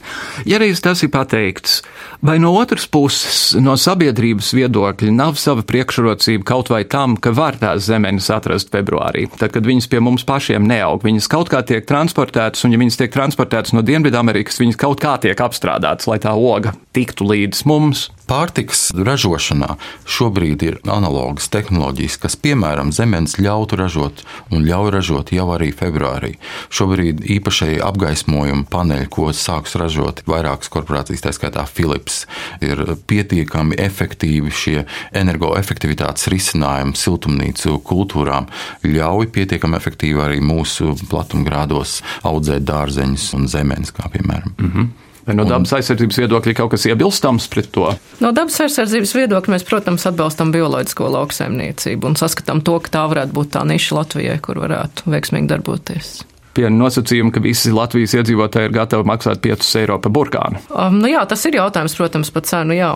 Ja 0.46 0.60
reiz 0.60 0.82
tas 0.82 1.04
ir 1.04 1.12
pateikts, 1.12 1.82
vai 2.22 2.40
no 2.40 2.54
otras 2.54 2.86
puses, 2.88 3.56
no 3.58 3.74
sabiedrības 3.80 4.52
viedokļa, 4.54 5.10
nav 5.16 5.40
sava 5.42 5.66
priekšrocība 5.66 6.46
kaut 6.46 6.70
vai 6.70 6.84
tam, 6.86 7.18
ka 7.18 7.34
var 7.36 7.58
tās 7.62 7.88
zemenes 7.90 8.30
atrast 8.34 8.70
februārī, 8.74 9.26
tad, 9.34 9.50
kad 9.56 9.66
viņas 9.66 9.90
pie 9.90 10.02
mums 10.04 10.26
pašiem 10.28 10.68
neaug, 10.70 11.02
viņas 11.06 11.30
kaut 11.32 11.50
kā 11.52 11.64
tiek 11.66 11.88
transportētas, 11.90 12.66
un 12.66 12.76
ja 12.76 12.82
viņas 12.82 13.02
tiek 13.02 13.14
transportētas 13.14 13.74
no 13.76 13.86
Dienvidamerikas, 13.86 14.62
viņas 14.62 14.80
kaut 14.82 15.02
kā 15.02 15.18
tiek 15.22 15.42
apstrādātas, 15.42 16.10
lai 16.12 16.22
tā 16.22 16.36
oga 16.38 16.76
tiktu 16.96 17.26
līdz 17.32 17.66
mums. 17.70 18.10
Pārtiks 18.32 18.94
ražošanā 18.96 19.74
šobrīd 20.08 20.62
ir 20.64 20.78
analogas 20.88 21.50
tehnoloģijas, 21.52 22.16
kas, 22.22 22.38
piemēram, 22.40 22.94
zemes 22.96 23.36
ļautu 23.42 23.80
ražot 23.80 24.24
un 24.56 24.64
ļauj 24.68 24.92
ražot 24.96 25.34
jau 25.36 25.50
arī 25.52 25.72
februārī. 25.76 26.38
Šobrīd 26.72 27.26
īpašai 27.36 27.82
apgaismojuma 27.84 28.70
paneļi, 28.72 29.10
ko 29.12 29.32
sāks 29.36 29.76
ražot 29.80 30.24
vairākas 30.32 30.72
korporācijas, 30.72 31.26
tā 31.26 31.34
skaitā 31.36 31.66
Philips, 31.68 32.11
ir 32.64 32.84
pietiekami 33.08 33.78
efektīvi 33.82 34.54
šie 34.62 34.78
energoefektivitātes 35.18 36.30
risinājumi 36.32 36.98
siltumnīcu 36.98 37.78
kultūrām, 37.88 38.50
ļauj 38.88 39.30
pietiekami 39.36 39.80
efektīvi 39.80 40.26
arī 40.26 40.42
mūsu 40.46 40.96
platumgrādos 41.12 42.00
audzēt 42.28 42.68
dārzeņus 42.68 43.32
un 43.38 43.48
zemes, 43.52 43.94
kā 43.96 44.10
piemēram. 44.12 44.54
Mm 44.58 44.72
-hmm. 44.72 44.92
Vai 45.26 45.36
no 45.38 45.46
dabas 45.46 45.74
aizsardzības 45.78 46.18
viedokļa 46.18 46.54
kaut 46.58 46.72
kas 46.74 46.88
iebilstams 46.90 47.46
pret 47.48 47.70
to? 47.72 47.86
No 48.24 48.32
dabas 48.32 48.58
aizsardzības 48.64 49.14
viedokļa 49.16 49.54
mēs, 49.54 49.68
protams, 49.70 50.08
atbalstam 50.10 50.52
bioloģisko 50.52 51.12
lauksaimniecību 51.14 52.10
un 52.10 52.18
saskatām 52.18 52.64
to, 52.66 52.80
ka 52.80 52.90
tā 52.98 53.06
varētu 53.14 53.38
būt 53.38 53.54
tā 53.54 53.64
niša 53.70 54.00
Latvijai, 54.00 54.40
kur 54.42 54.64
varētu 54.66 55.14
veiksmīgi 55.14 55.48
darboties 55.54 56.31
pie 56.56 56.70
nosacījuma, 56.74 57.34
ka 57.36 57.44
visi 57.44 57.74
Latvijas 57.76 58.16
iedzīvotāji 58.20 58.70
ir 58.70 58.76
gatavi 58.76 59.08
maksāt 59.08 59.44
5 59.44 59.70
eiro 59.82 60.00
par 60.04 60.14
burkānu? 60.16 60.64
Um, 60.72 61.00
nu 61.04 61.12
jā, 61.12 61.24
tas 61.30 61.46
ir 61.48 61.60
jautājums, 61.60 61.96
protams, 61.98 62.34
par 62.34 62.46
cenu. 62.48 62.76
Jā, 62.78 62.92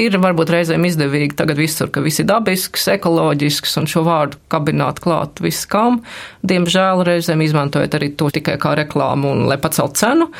ir 0.00 0.16
varbūt 0.22 0.52
reizēm 0.54 0.84
izdevīgi 0.88 1.36
tagad 1.38 1.60
visur, 1.60 1.90
ka 1.92 2.02
viss 2.04 2.22
ir 2.22 2.28
dabisks, 2.30 2.88
ekoloģisks 2.96 3.76
un 3.80 3.88
šo 3.90 4.04
vārdu 4.06 4.40
kabināt 4.52 5.02
klāt 5.04 5.42
viskam. 5.44 6.00
Diemžēl 6.46 7.04
reizēm 7.06 7.44
izmantojot 7.44 7.96
arī 7.98 8.12
to 8.16 8.30
tikai 8.34 8.58
kā 8.60 8.76
reklāmu 8.78 9.34
un 9.34 9.48
lai 9.50 9.60
pacelt 9.60 9.98
cenu 10.00 10.30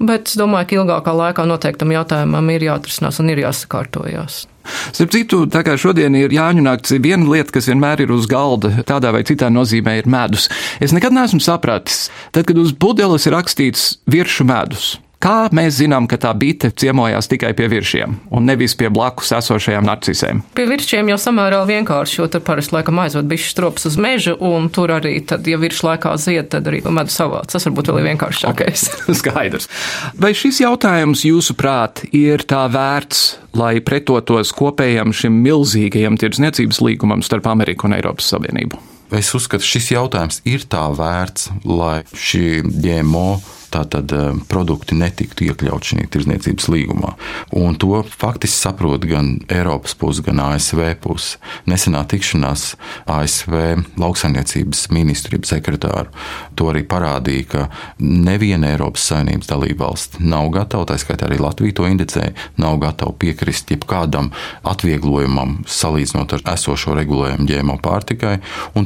bet 0.00 0.30
es 0.30 0.38
domāju, 0.40 0.68
ka 0.70 0.78
ilgākā 0.80 1.14
laikā 1.16 1.44
noteiktam 1.48 1.92
jautājumam 1.94 2.54
ir 2.54 2.66
jāatrisinās 2.70 3.20
un 3.22 3.32
ir 3.32 3.44
jāsakārtojas. 3.44 4.46
Starp 4.92 5.12
citu, 5.14 5.42
tā 5.50 5.62
kā 5.66 5.74
šodien 5.80 6.14
ir 6.18 6.34
Jāņu 6.34 6.64
nakts, 6.64 6.94
viena 7.02 7.26
lieta, 7.28 7.54
kas 7.56 7.68
vienmēr 7.70 8.04
ir 8.04 8.12
uz 8.14 8.28
galda, 8.30 8.72
tādā 8.86 9.12
vai 9.14 9.22
citā 9.26 9.48
nozīmē, 9.52 9.96
ir 10.00 10.10
medus. 10.10 10.50
Es 10.84 10.94
nekad 10.96 11.16
neesmu 11.16 11.40
sapratis, 11.42 12.08
tad, 12.34 12.46
kad 12.48 12.60
uz 12.60 12.74
pudeles 12.76 13.26
ir 13.26 13.36
rakstīts 13.38 13.94
viršu 14.10 14.46
medus. 14.48 14.92
Kā 15.20 15.50
mēs 15.52 15.74
zinām, 15.76 16.06
ka 16.08 16.16
tā 16.16 16.30
bite 16.32 16.70
ciemojās 16.72 17.26
tikai 17.28 17.50
pie 17.52 17.66
virsiem 17.68 18.14
un 18.32 18.46
nevis 18.48 18.72
pie 18.80 18.88
blakus 18.88 19.34
esošajām 19.36 19.84
narcisēm? 19.84 20.38
Pie 20.56 20.64
virsiem 20.64 21.10
jau 21.12 21.18
samērā 21.20 21.58
vienkārši, 21.68 22.22
jo 22.22 22.28
tur 22.32 22.40
parasti 22.46 22.72
laikam 22.72 23.02
aizved 23.02 23.28
bišķi 23.28 23.52
strops 23.52 23.84
uz 23.90 23.98
mežu, 24.00 24.32
un 24.40 24.70
tur 24.72 24.94
arī, 24.96 25.18
tad, 25.20 25.44
ja 25.44 25.60
virs 25.60 25.82
laikā 25.84 26.14
zied, 26.16 26.48
tad 26.54 26.72
arī 26.72 26.80
medu 26.88 27.12
savāc. 27.12 27.52
Tas 27.52 27.68
varbūt 27.68 27.92
vēl 27.92 28.00
ir 28.00 28.08
vienkāršākais. 28.14 28.86
Skaidrs. 29.20 29.68
Vai 30.16 30.32
šis 30.32 30.62
jautājums, 30.64 31.26
jūsuprāt, 31.28 32.06
ir 32.16 32.48
tā 32.48 32.64
vērts, 32.72 33.22
lai 33.60 33.74
pretotos 33.84 34.56
kopējam 34.56 35.12
šim 35.12 35.36
milzīgajam 35.44 36.16
tirdzniecības 36.16 36.80
līgumam 36.80 37.20
starp 37.20 37.52
Ameriku 37.52 37.90
un 37.90 38.00
Eiropas 38.00 38.32
Savienību? 38.32 38.80
Es 39.20 39.34
uzskatu, 39.36 39.68
šis 39.68 39.92
jautājums 39.98 40.40
ir 40.48 40.64
tā 40.70 40.88
vērts, 40.96 41.50
lai 41.68 41.98
šī 42.08 42.62
GMO 42.64 43.34
tātad 43.72 44.12
eh, 44.14 44.30
produkti 44.50 44.98
netiktu 44.98 45.46
iekļauti 45.48 45.92
šajā 45.92 46.08
tirdzniecības 46.14 46.68
līgumā. 46.72 47.14
Un 47.56 47.78
to 47.80 48.02
faktiski 48.04 48.56
saprot 48.56 49.06
gan 49.08 49.38
Eiropas 49.50 49.96
puse, 49.98 50.24
gan 50.26 50.42
ASV 50.42 50.82
puse. 51.02 51.38
Nesenā 51.70 52.02
tikšanās 52.10 52.74
ASV 53.10 53.56
lauksaimniecības 54.00 54.88
ministriju 54.94 55.46
sekretāru 55.48 56.10
to 56.58 56.68
arī 56.72 56.82
parādīja, 56.88 57.46
ka 57.48 57.62
neviena 58.02 58.74
Eiropas 58.74 59.06
saimnības 59.10 59.50
dalībvalsts 59.50 60.20
nav 60.20 60.50
gatava, 60.54 60.88
tā 60.90 60.98
skaitā 61.00 61.28
arī 61.28 61.40
Latvija 61.40 61.78
to 61.78 61.88
indicēja, 61.88 62.34
nav 62.60 62.78
gatava 62.82 63.14
piekrist 63.16 63.70
jebkādam 63.72 64.30
atvieglojumam 64.68 65.60
salīdzinot 65.70 66.36
ar 66.36 66.44
esošo 66.54 66.94
regulējumu 66.98 67.48
ģēmo 67.48 67.78
pārtikai. 67.84 68.38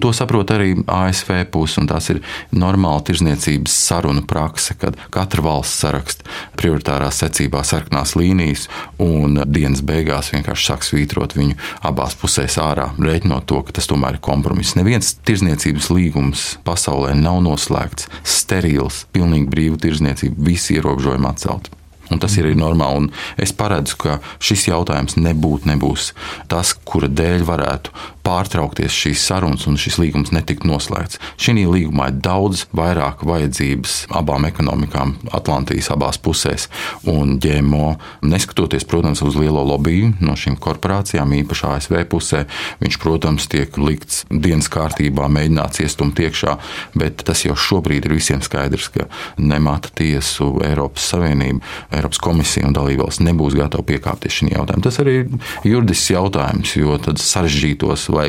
To 0.04 0.10
saprot 0.12 0.50
arī 0.52 0.74
ASV 0.90 1.46
puse, 1.48 1.78
un 1.80 1.88
tās 1.88 2.10
ir 2.12 2.20
normāla 2.52 3.00
tirdzniecības 3.08 3.72
saruna 3.88 4.20
prakse 4.28 4.73
ka 4.80 4.92
katra 5.14 5.44
valsts 5.44 5.82
saraksta 5.84 6.26
prioritārā 6.58 7.10
secībā 7.14 7.62
sarkanās 7.66 8.14
līnijas, 8.18 8.66
un 9.02 9.40
dienas 9.46 9.84
beigās 9.86 10.32
vienkārši 10.34 10.68
sāk 10.70 10.86
svītrot 10.86 11.36
viņu 11.38 11.58
abās 11.86 12.16
pusēs 12.20 12.58
ārā, 12.62 12.90
rēķinot 12.98 13.48
to, 13.50 13.62
ka 13.66 13.76
tas 13.78 13.90
tomēr 13.90 14.18
ir 14.18 14.24
kompromiss. 14.24 14.76
Neviens 14.78 15.14
tirzniecības 15.26 15.90
līgums 15.94 16.48
pasaulē 16.66 17.14
nav 17.18 17.42
noslēgts, 17.46 18.10
sterils, 18.24 19.04
pilnīgi 19.14 19.50
brīva 19.50 19.80
tirzniecība, 19.84 20.50
visi 20.50 20.78
ierobežojumi 20.78 21.30
atcelti. 21.30 21.83
Un 22.12 22.20
tas 22.22 22.36
ir 22.40 22.50
normāli. 22.58 23.04
Un 23.04 23.40
es 23.40 23.54
paredzu, 23.56 23.96
ka 24.00 24.18
šis 24.42 24.68
jautājums 24.68 25.16
nebūtu 25.20 25.70
nebūs 25.70 26.12
tas, 26.50 26.74
kura 26.84 27.08
dēļ 27.08 27.46
varētu 27.48 27.94
pārtraukties 28.24 28.94
šīs 28.96 29.22
sarunas 29.28 29.66
un 29.68 29.76
šis 29.80 29.98
līgums 30.00 30.32
netiktu 30.34 30.68
noslēgts. 30.68 31.20
Šī 31.40 31.66
līgumā 31.68 32.08
ir 32.10 32.20
daudz 32.24 32.64
vairāk 32.76 33.22
vajadzības 33.26 33.96
abām 34.16 34.46
ekonomikām, 34.48 35.14
Atlantijas 35.36 35.90
abās 35.92 36.18
pusēs. 36.20 36.66
Un 37.10 37.36
GMO, 37.42 37.94
neskatoties, 38.24 38.86
protams, 38.88 39.22
uz 39.24 39.36
lielo 39.38 39.62
lobiju 39.68 40.14
no 40.24 40.36
šīm 40.40 40.56
korporācijām, 40.62 41.34
īpaši 41.40 41.66
ASV 41.70 41.98
pusē, 42.10 42.44
viņš, 42.80 42.98
protams, 43.02 43.48
tiek 43.52 43.76
likts 43.80 44.24
dienas 44.30 44.70
kārtībā, 44.72 45.28
mēģināts 45.36 45.84
iestumt 45.84 46.20
iekšā, 46.24 46.56
bet 46.96 47.26
tas 47.28 47.44
jau 47.44 47.56
šobrīd 47.58 48.08
ir 48.08 48.16
visiem 48.16 48.42
skaidrs, 48.44 48.88
ka 48.94 49.08
nemāta 49.36 49.92
tiesu 50.00 50.54
Eiropas 50.64 51.10
Savienība, 51.12 51.60
Eiropas 52.04 52.20
komisija 52.20 52.66
un 52.68 52.74
dalībvalsts 52.76 53.22
nebūs 53.24 53.54
gatavi 53.56 53.94
piekāpties 53.94 54.34
šim 54.36 54.50
jautājumam. 54.52 54.82
Tas 54.84 54.98
arī 55.00 55.14
ir 55.22 55.70
juridisks 55.70 56.10
jautājums, 56.12 56.74
jo 56.76 56.98
tad 57.00 57.16
sarežģītos 57.22 58.10
vai 58.12 58.26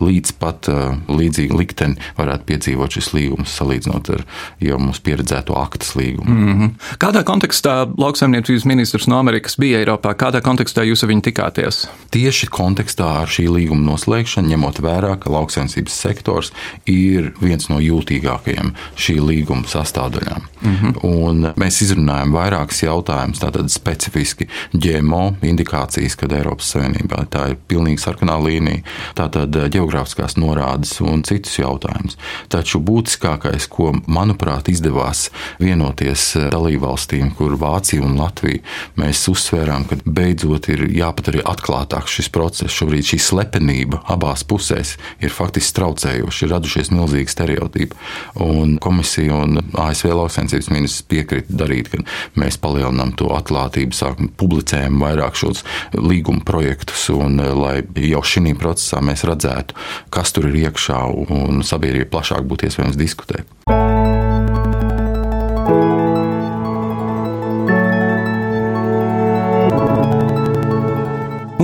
līdz 0.00 0.32
pat 0.40 0.70
uh, 0.72 0.94
līdzīgu 1.12 1.58
likteni 1.60 2.00
varētu 2.16 2.46
piedzīvot 2.48 2.96
šis 2.96 3.10
līgums, 3.12 3.52
salīdzinot 3.58 4.08
ar 4.14 4.22
jau 4.64 4.78
mums 4.80 5.02
pieredzēto 5.04 5.58
aktas 5.60 5.92
līgumu. 5.98 6.30
Mm 6.32 6.54
-hmm. 6.54 6.96
Kādā 7.04 7.20
kontekstā 7.28 7.74
lauksaimniecības 7.98 8.64
ministrs 8.64 9.06
no 9.12 9.18
Amerikas 9.18 9.58
bija 9.60 9.82
Eiropā? 9.82 10.14
Kādā 10.16 10.40
kontekstā 10.40 10.86
jūs 10.88 11.04
ar 11.04 11.12
viņu 11.12 11.26
tikāties? 11.28 11.84
Tieši 12.10 12.48
kontekstā 12.48 13.10
ar 13.22 13.28
šī 13.28 13.44
līguma 13.52 13.92
noslēgšanu, 13.92 14.48
ņemot 14.48 14.80
vērā, 14.80 15.18
ka 15.20 15.30
lauksaimniecības 15.30 16.00
sektors 16.00 16.52
ir 16.86 17.34
viens 17.40 17.68
no 17.68 17.76
jūtīgākajiem 17.76 18.72
šī 18.96 19.20
līguma 19.20 19.68
sastāvdaļām. 19.68 20.40
Mm 20.62 20.76
-hmm. 20.76 21.04
Un 21.04 21.52
mēs 21.56 21.82
izrunājam 21.82 22.32
vairākas 22.32 22.82
jautājumus, 23.08 23.40
tātad 23.42 23.70
specifiski 23.72 24.48
GMO 24.72 25.38
indikācijas, 25.42 26.16
kad 26.18 26.32
Eiropas 26.36 26.72
Savienībā 26.74 27.24
tā 27.32 27.50
ir 27.52 27.58
pilnīgi 27.68 28.02
sarkanā 28.02 28.36
līnija. 28.42 28.84
Tā 29.16 29.28
tātad 29.28 29.56
eh, 29.56 29.68
geogrāfiskās 29.72 30.36
norādes 30.40 30.98
un 31.04 31.22
citus 31.26 31.58
jautājumus. 31.58 32.18
Taču 32.52 32.80
būtiskākais, 32.84 33.68
ko 33.70 33.92
manuprāt 34.06 34.70
izdevās 34.72 35.28
vienoties 35.60 36.30
eh, 36.36 36.48
dalībvalstīm, 36.52 37.32
kur 37.38 37.56
Vācija 37.60 38.04
un 38.04 38.18
Latvija, 38.18 38.62
mēs 39.00 39.24
uzsvērām, 39.30 39.88
ka 39.88 40.00
beidzot 40.04 40.70
ir 40.72 40.86
jāpadara 40.96 41.44
atklātāks 41.52 42.18
šis 42.18 42.32
process. 42.34 42.74
Šobrīd 42.78 43.08
šī 43.12 43.20
slepenība 43.22 44.02
abās 44.08 44.44
pusēs 44.48 44.96
ir 45.24 45.34
faktiski 45.34 45.76
traucējoša, 45.78 46.44
ir 46.44 46.54
radušies 46.54 46.92
milzīgi 46.94 47.32
stereotipi. 47.32 47.98
Un 48.44 48.76
komisija 48.82 49.42
un 49.44 49.62
ASV 49.78 50.12
lauksainicības 50.14 50.70
ministrs 50.72 51.06
piekrita 51.08 51.56
darīt, 51.58 51.90
ka 51.92 52.02
mēs 52.38 52.58
palielinām 52.60 52.97
to 53.18 53.30
atklātību, 53.36 53.96
sākam 53.96 54.30
publicējam 54.40 55.00
vairāk 55.02 55.38
šos 55.38 55.64
līguma 55.96 56.44
projektus, 56.48 57.08
un 57.14 57.40
eh, 57.42 57.52
lai 57.54 57.76
jau 58.08 58.22
šī 58.24 58.54
procesā 58.58 59.02
mēs 59.04 59.26
redzētu, 59.28 59.76
kas 60.14 60.34
tur 60.34 60.48
ir 60.50 60.60
iekšā, 60.66 61.00
un 61.28 61.62
sabiedrība 61.66 62.12
plašāk 62.16 62.46
būtu 62.48 62.70
iespējams 62.70 63.00
diskutēt. 63.00 63.46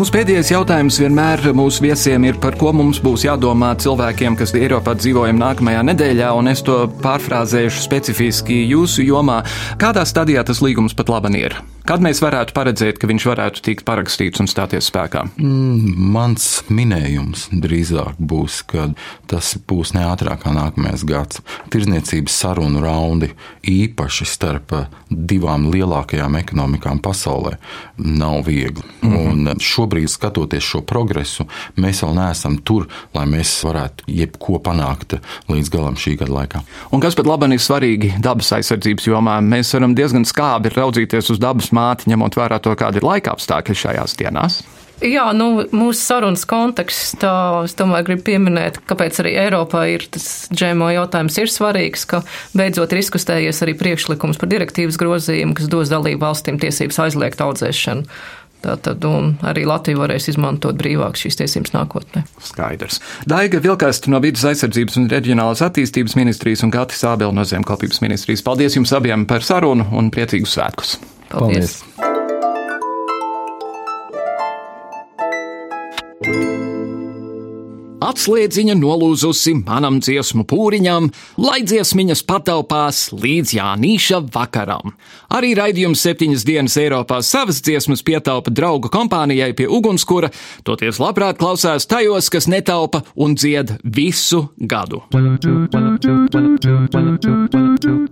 Mūsu 0.04 0.12
pēdējais 0.18 0.50
jautājums 0.52 0.98
vienmēr 1.00 1.40
mūsu 1.56 1.80
viesiem 1.80 2.26
ir, 2.28 2.36
par 2.36 2.58
ko 2.60 2.74
mums 2.76 2.98
būs 3.00 3.22
jādomā 3.24 3.70
cilvēkiem, 3.80 4.36
kas 4.36 4.52
Eiropā 4.52 4.92
dzīvojam 5.00 5.40
nākamajā 5.40 5.80
nedēļā, 5.88 6.28
un 6.36 6.52
es 6.52 6.60
to 6.66 6.82
pārfrāzēšu 7.00 7.80
specifiski 7.86 8.66
jūsu 8.68 9.06
jomā. 9.08 9.38
Kādā 9.80 10.04
stadijā 10.04 10.44
tas 10.44 10.60
līgums 10.60 10.92
pat 10.92 11.08
laban 11.08 11.40
ir? 11.40 11.56
Kad 11.84 12.00
mēs 12.00 12.22
varētu 12.24 12.54
paredzēt, 12.56 12.96
ka 12.96 13.04
viņš 13.10 13.24
varētu 13.28 13.60
tikt 13.66 13.84
parakstīts 13.84 14.40
un 14.40 14.48
stāties 14.48 14.86
spēkā? 14.88 15.26
Mm, 15.36 15.90
mans 16.14 16.46
minējums 16.72 17.50
drīzāk 17.52 18.16
būs, 18.16 18.62
ka 18.70 18.86
tas 19.28 19.50
būs 19.68 19.92
ne 19.92 20.06
ātrāk 20.08 20.40
kā 20.46 20.54
nākamais 20.56 21.04
gads. 21.04 21.42
Tirzniecības 21.74 22.38
sarunu 22.40 22.80
raundi 22.80 23.28
īpaši 23.68 24.28
starp 24.30 24.72
divām 25.10 25.66
lielākajām 25.74 26.38
ekonomikām 26.40 27.02
pasaulē 27.04 27.58
nav 28.00 28.48
viegli. 28.48 28.80
Mm 29.02 29.12
-hmm. 29.12 29.52
Un 29.52 29.60
šobrīd, 29.60 30.08
skatoties 30.08 30.64
šo 30.64 30.80
progresu, 30.80 31.44
mēs 31.76 32.00
vēl 32.00 32.16
neesam 32.16 32.56
tur, 32.64 32.88
lai 33.14 33.26
mēs 33.26 33.52
varētu 33.64 34.08
jebko 34.08 34.58
panākt 34.58 35.18
līdz 35.48 35.68
galam 35.68 35.94
šī 35.94 36.16
gada 36.16 36.32
laikā. 36.32 36.64
Un 36.90 37.00
kas 37.00 37.14
pat 37.14 37.26
labi 37.26 37.52
ir 37.52 37.60
svarīgi 37.60 38.20
dabas 38.20 38.52
aizsardzības 38.52 39.06
jomā, 39.06 39.40
mēs 39.40 39.74
varam 39.74 39.94
diezgan 39.94 40.24
skābi 40.24 40.72
raudzīties 40.72 41.30
uz 41.30 41.38
dabas 41.38 41.73
māti, 41.74 42.10
ņemot 42.12 42.38
vērā 42.38 42.60
to, 42.62 42.74
kāda 42.78 43.00
ir 43.00 43.06
laika 43.06 43.34
apstākļi 43.34 43.82
šajās 43.84 44.16
dienās? 44.20 44.62
Jā, 45.02 45.24
nu, 45.34 45.64
mūsu 45.74 45.98
sarunas 45.98 46.44
kontekstā 46.46 47.34
es 47.66 47.74
domāju, 47.76 48.06
gribu 48.08 48.22
pieminēt, 48.28 48.78
kāpēc 48.88 49.18
arī 49.24 49.34
Eiropā 49.42 49.82
ir 49.90 50.06
tas 50.14 50.46
GMO 50.54 50.92
jautājums 50.94 51.36
ir 51.42 51.50
svarīgs, 51.50 52.06
ka 52.08 52.22
beidzot 52.54 52.94
ir 52.94 53.02
izkustējies 53.02 53.60
arī 53.66 53.74
priekšlikums 53.80 54.38
par 54.38 54.52
direktīvas 54.52 54.98
grozījumu, 55.00 55.58
kas 55.58 55.68
dos 55.72 55.90
dalību 55.90 56.22
valstīm 56.22 56.62
tiesības 56.62 57.02
aizliegt 57.08 57.42
audzēšanu. 57.42 58.06
Tātad 58.64 59.04
arī 59.44 59.66
Latvija 59.68 59.98
varēs 60.00 60.30
izmantot 60.32 60.78
brīvāk 60.80 61.18
šīs 61.20 61.36
tiesības 61.42 61.74
nākotnē. 61.74 62.22
Skaidrs. 62.40 63.02
Daiga 63.28 63.60
Vilkasta 63.60 64.08
no 64.12 64.22
Vides 64.24 64.46
aizsardzības 64.48 64.96
un 65.02 65.10
reģionālās 65.12 65.60
attīstības 65.66 66.16
ministrijas 66.16 66.64
un 66.64 66.72
Gatis 66.72 67.04
Ābela 67.04 67.34
no 67.36 67.44
Zemkopības 67.44 68.00
ministrijas. 68.04 68.44
Paldies 68.46 68.78
jums 68.78 68.94
abiem 68.96 69.28
par 69.28 69.44
sarunu 69.44 69.90
un 69.92 70.08
priecīgus 70.14 70.56
svētkus! 70.56 70.96
Paldies! 71.34 71.82
Paldies. 71.96 72.13
Atslēdziņa 78.04 78.74
nolūzusi 78.76 79.54
manam 79.62 79.96
dziesmu 80.04 80.44
pūriņam, 80.50 81.06
lai 81.40 81.62
dziesmiņas 81.64 82.20
pataupās 82.28 82.98
līdz 83.16 83.54
Jānīša 83.56 84.18
vakaram. 84.34 84.92
Arī 85.32 85.54
raidījums 85.56 86.02
septiņas 86.04 86.44
dienas 86.44 86.76
Eiropā 86.80 87.22
savas 87.24 87.62
dziesmas 87.64 88.04
pietaupa 88.04 88.52
draugu 88.52 88.90
kompānijai 88.92 89.54
pie 89.56 89.70
ugunskura, 89.72 90.28
toties 90.68 91.00
labprāt 91.00 91.40
klausās 91.40 91.88
tajos, 91.88 92.28
kas 92.28 92.48
netaupa 92.50 93.00
un 93.16 93.38
dzied 93.40 93.78
visu 93.84 94.42
gadu. 94.60 95.00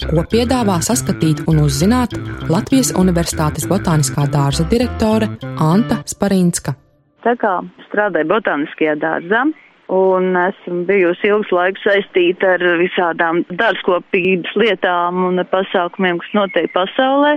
Ko 0.08 0.24
piedāvā 0.32 0.78
saskatīt 0.88 1.44
un 1.52 1.66
uzzināt 1.66 2.16
Latvijas 2.48 2.94
Universitātes 2.96 3.68
botāniskā 3.68 4.24
dārza 4.32 4.64
direktore 4.72 5.28
Anta 5.60 6.00
Sparinska. 6.08 6.78
Tā 7.22 7.36
kā 7.38 7.58
strādāju 7.86 8.32
botāniskajā 8.32 8.96
dārzā, 8.98 9.44
un 9.92 10.36
esmu 10.40 10.86
bijusi 10.88 11.28
ilgs 11.28 11.50
laiks 11.52 11.84
saistīta 11.84 12.54
ar 12.56 12.64
visādām 12.80 13.42
dārzkopības 13.60 14.54
lietām 14.62 15.20
un 15.28 15.42
pasākumiem, 15.52 16.20
kas 16.22 16.32
notiek 16.38 16.72
pasaulē, 16.72 17.34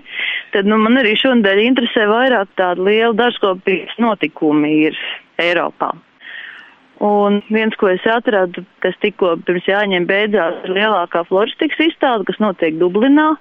tad 0.56 0.70
nu, 0.70 0.80
man 0.80 1.02
arī 1.02 1.15
šodien 1.20 1.63
interesē 1.65 2.08
vairāk 2.12 2.54
tāda 2.60 2.88
liela 2.88 3.13
dārzkopības 3.20 4.00
notikumi 4.00 4.72
ir 4.88 5.00
Eiropā. 5.41 5.91
Un 7.04 7.41
viens, 7.52 7.76
ko 7.76 7.89
es 7.91 8.04
atradu, 8.08 8.63
kas 8.80 8.96
tikko 9.04 9.34
pirms 9.44 9.68
jāņem 9.68 10.08
beidzās, 10.08 10.62
ir 10.63 10.78
lielākā 10.78 11.26
floristikas 11.28 11.89
izstāde, 11.89 12.24
kas 12.30 12.39
notiek 12.39 12.80
Dublinā 12.80 13.34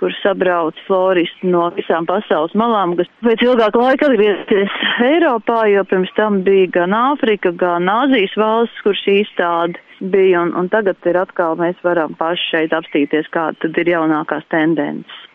kur 0.00 0.14
sabrauc 0.22 0.78
floristi 0.86 1.50
no 1.52 1.66
visām 1.76 2.06
pasaules 2.08 2.54
malām, 2.56 2.96
kas 2.98 3.08
pēc 3.24 3.44
ilgāka 3.44 3.82
laika 3.82 4.08
atgriezties 4.08 4.76
Eiropā, 5.04 5.60
jo 5.68 5.84
pirms 5.90 6.12
tam 6.16 6.40
bija 6.46 6.70
gan 6.78 6.96
Āfrika, 6.96 7.52
gan 7.62 7.88
Āzijas 7.92 8.36
valsts, 8.40 8.80
kur 8.84 8.96
šī 8.96 9.20
izstāde 9.26 9.80
bija, 10.00 10.40
un, 10.46 10.54
un 10.56 10.70
tagad 10.72 10.96
ir 11.10 11.20
atkal 11.20 11.58
mēs 11.60 11.76
varam 11.84 12.16
paši 12.16 12.48
šeit 12.54 12.76
apstīties, 12.76 13.28
kāda 13.34 13.60
tad 13.60 13.76
ir 13.82 13.92
jaunākās 13.92 14.48
tendences. 14.52 15.26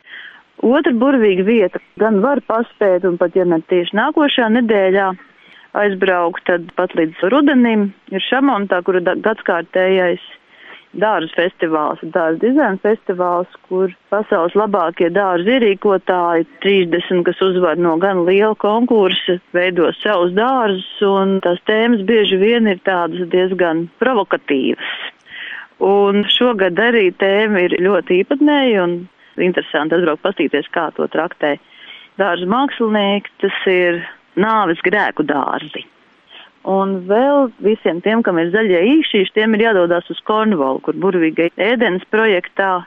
Otra 0.66 0.94
burvīga 0.98 1.44
vieta 1.46 1.82
gan 2.02 2.22
var 2.24 2.42
paspēt, 2.50 3.06
un 3.06 3.20
pat 3.22 3.36
ja 3.38 3.46
ne 3.46 3.60
tieši 3.70 3.98
nākošajā 4.00 4.50
nedēļā 4.56 5.10
aizbraukt, 5.76 6.46
tad 6.48 6.72
pat 6.80 6.96
līdz 6.98 7.28
rudenim 7.34 7.90
ir 8.14 8.24
Šamontā, 8.30 8.82
kur 8.88 8.98
ir 8.98 9.06
gadskārtējais 9.06 10.24
dārzu 11.02 11.32
festivāls, 11.36 12.02
dārzu 12.14 12.42
dizaina 12.42 12.80
festivāls, 12.84 13.52
kur 13.68 13.94
pasaules 14.14 14.56
labākie 14.58 15.10
dārzu 15.14 15.56
ierīkotāji, 15.56 16.48
30, 16.66 17.24
kas 17.28 17.42
uzvar 17.44 17.80
no 17.82 17.96
gan 18.02 18.24
liela 18.28 18.56
konkursa, 18.62 19.38
veido 19.56 19.92
savus 20.02 20.36
dārzus, 20.38 20.88
un 21.08 21.40
tās 21.46 21.62
tēmas 21.70 22.06
bieži 22.08 22.40
vien 22.42 22.70
ir 22.72 22.80
tādas 22.88 23.28
diezgan 23.34 23.88
provokatīvas. 24.04 24.94
Un 25.84 26.24
šogad 26.32 26.80
arī 26.80 27.10
tēma 27.20 27.66
ir 27.66 27.76
ļoti 27.84 28.22
īpatnēja, 28.24 28.86
un 28.86 29.00
interesanti 29.44 29.98
aizbraukt 29.98 30.24
pastīties, 30.24 30.72
kā 30.72 30.88
to 30.96 31.08
traktē 31.12 31.58
dārza 32.20 32.48
mākslinieki. 32.48 33.36
Tas 33.44 33.60
ir 33.68 34.00
nāves 34.40 34.80
grēku 34.86 35.28
dārzi. 35.28 35.84
Un 36.66 36.96
vēl 37.06 37.52
visiem 37.62 38.02
tiem, 38.02 38.24
kam 38.26 38.40
ir 38.42 38.50
zaļie 38.54 38.82
īkšķīši, 38.96 39.34
tiem 39.38 39.54
ir 39.54 39.68
jādodas 39.68 40.08
uz 40.10 40.22
Kornvalu, 40.26 40.82
kur 40.82 40.98
burvīga 40.98 41.52
ēdienas 41.62 42.06
projektā 42.10 42.80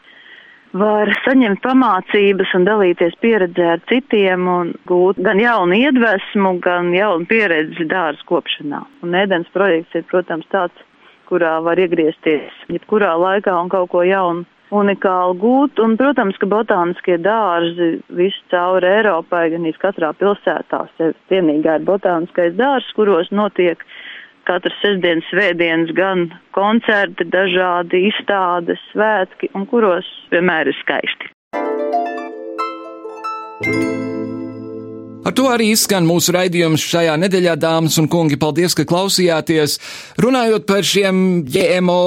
var 0.78 1.12
saņemt 1.24 1.62
pamācības 1.62 2.50
un 2.58 2.66
dalīties 2.66 3.14
pieredzē 3.22 3.68
ar 3.76 3.84
citiem 3.88 4.48
un 4.50 4.74
gūt 4.90 5.22
gan 5.22 5.38
jaunu 5.40 5.78
iedvesmu, 5.78 6.58
gan 6.64 6.90
jaunu 6.92 7.28
pieredzi 7.30 7.86
dārza 7.88 8.26
kopšanā. 8.28 8.82
Un 9.06 9.14
ēdienas 9.14 9.54
projekts 9.54 9.94
ir, 9.94 10.04
protams, 10.10 10.50
tāds, 10.52 10.84
kurā 11.30 11.58
var 11.62 11.78
iegriezties 11.78 12.66
jebkurā 12.72 13.14
laikā 13.20 13.54
un 13.62 13.70
kaut 13.72 13.92
ko 13.92 14.02
jaunu 14.02 14.46
unikāli 14.74 15.38
gūt. 15.40 15.81
Un, 15.85 15.96
protams, 16.00 16.38
ka 16.40 16.48
botāniskie 16.50 17.18
dārzi 17.22 17.90
visu 18.18 18.42
cauri 18.52 18.88
Eiropai, 18.98 19.48
gan 19.54 19.66
arī 19.66 19.74
katrā 19.81 20.12
pilsētā 20.18 20.85
sev 20.98 21.16
cienīgā 21.33 21.78
ir 21.81 21.88
botāniskais 21.88 22.57
dārzs, 22.59 22.92
kuros 22.98 23.31
notiek 23.31 23.83
katras 24.48 24.76
sestdienas, 24.83 25.28
svētdienas 25.28 25.92
gan 25.96 26.28
koncerti, 26.57 27.26
dažādi 27.28 28.07
izstādes, 28.09 28.81
svētki, 28.92 29.52
un 29.54 29.68
kuros 29.68 30.09
vienmēr 30.33 30.72
ir 30.72 30.78
skaisti. 30.81 31.35
Ar 35.26 35.35
to 35.35 35.48
arī 35.50 35.72
izskan 35.74 36.07
mūsu 36.07 36.33
raidījums 36.33 36.83
šajā 36.88 37.16
nedēļā, 37.18 37.57
dāmas 37.59 37.96
un 37.98 38.07
kungi. 38.11 38.38
Paldies, 38.40 38.76
ka 38.78 38.85
klausījāties. 38.88 39.74
Runājot 40.22 40.66
par 40.68 40.87
šiem 40.87 41.42
GMO, 41.48 42.04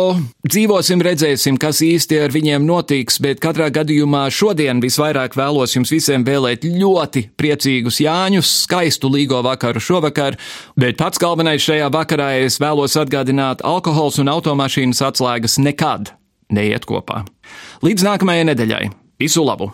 dzīvosim, 0.48 1.04
redzēsim, 1.04 1.60
kas 1.62 1.84
īsti 1.86 2.22
ar 2.24 2.32
viņiem 2.34 2.64
notiks, 2.66 3.20
bet 3.24 3.42
katrā 3.44 3.68
gadījumā 3.74 4.24
šodien 4.32 4.80
visvairāk 4.84 5.36
vēlos 5.38 5.76
jums 5.76 5.92
visiem 5.92 6.26
vēlēt 6.28 6.64
ļoti 6.66 7.28
priecīgus 7.38 8.00
Jāņus, 8.06 8.54
skaistu 8.64 9.12
līgo 9.12 9.44
vakaru 9.46 9.84
šovakar, 9.84 10.40
bet 10.80 10.98
pats 11.02 11.22
galvenais 11.22 11.68
šajā 11.68 11.92
vakarā 11.92 12.32
es 12.46 12.62
vēlos 12.64 12.96
atgādināt, 13.02 13.66
alkohols 13.68 14.22
un 14.24 14.32
automašīnas 14.32 15.04
atslēgas 15.12 15.60
nekad 15.60 16.16
neiet 16.52 16.88
kopā. 16.88 17.26
Līdz 17.84 18.08
nākamajai 18.08 18.50
nedēļai. 18.54 18.84
Visu 19.22 19.44
labu! 19.46 19.74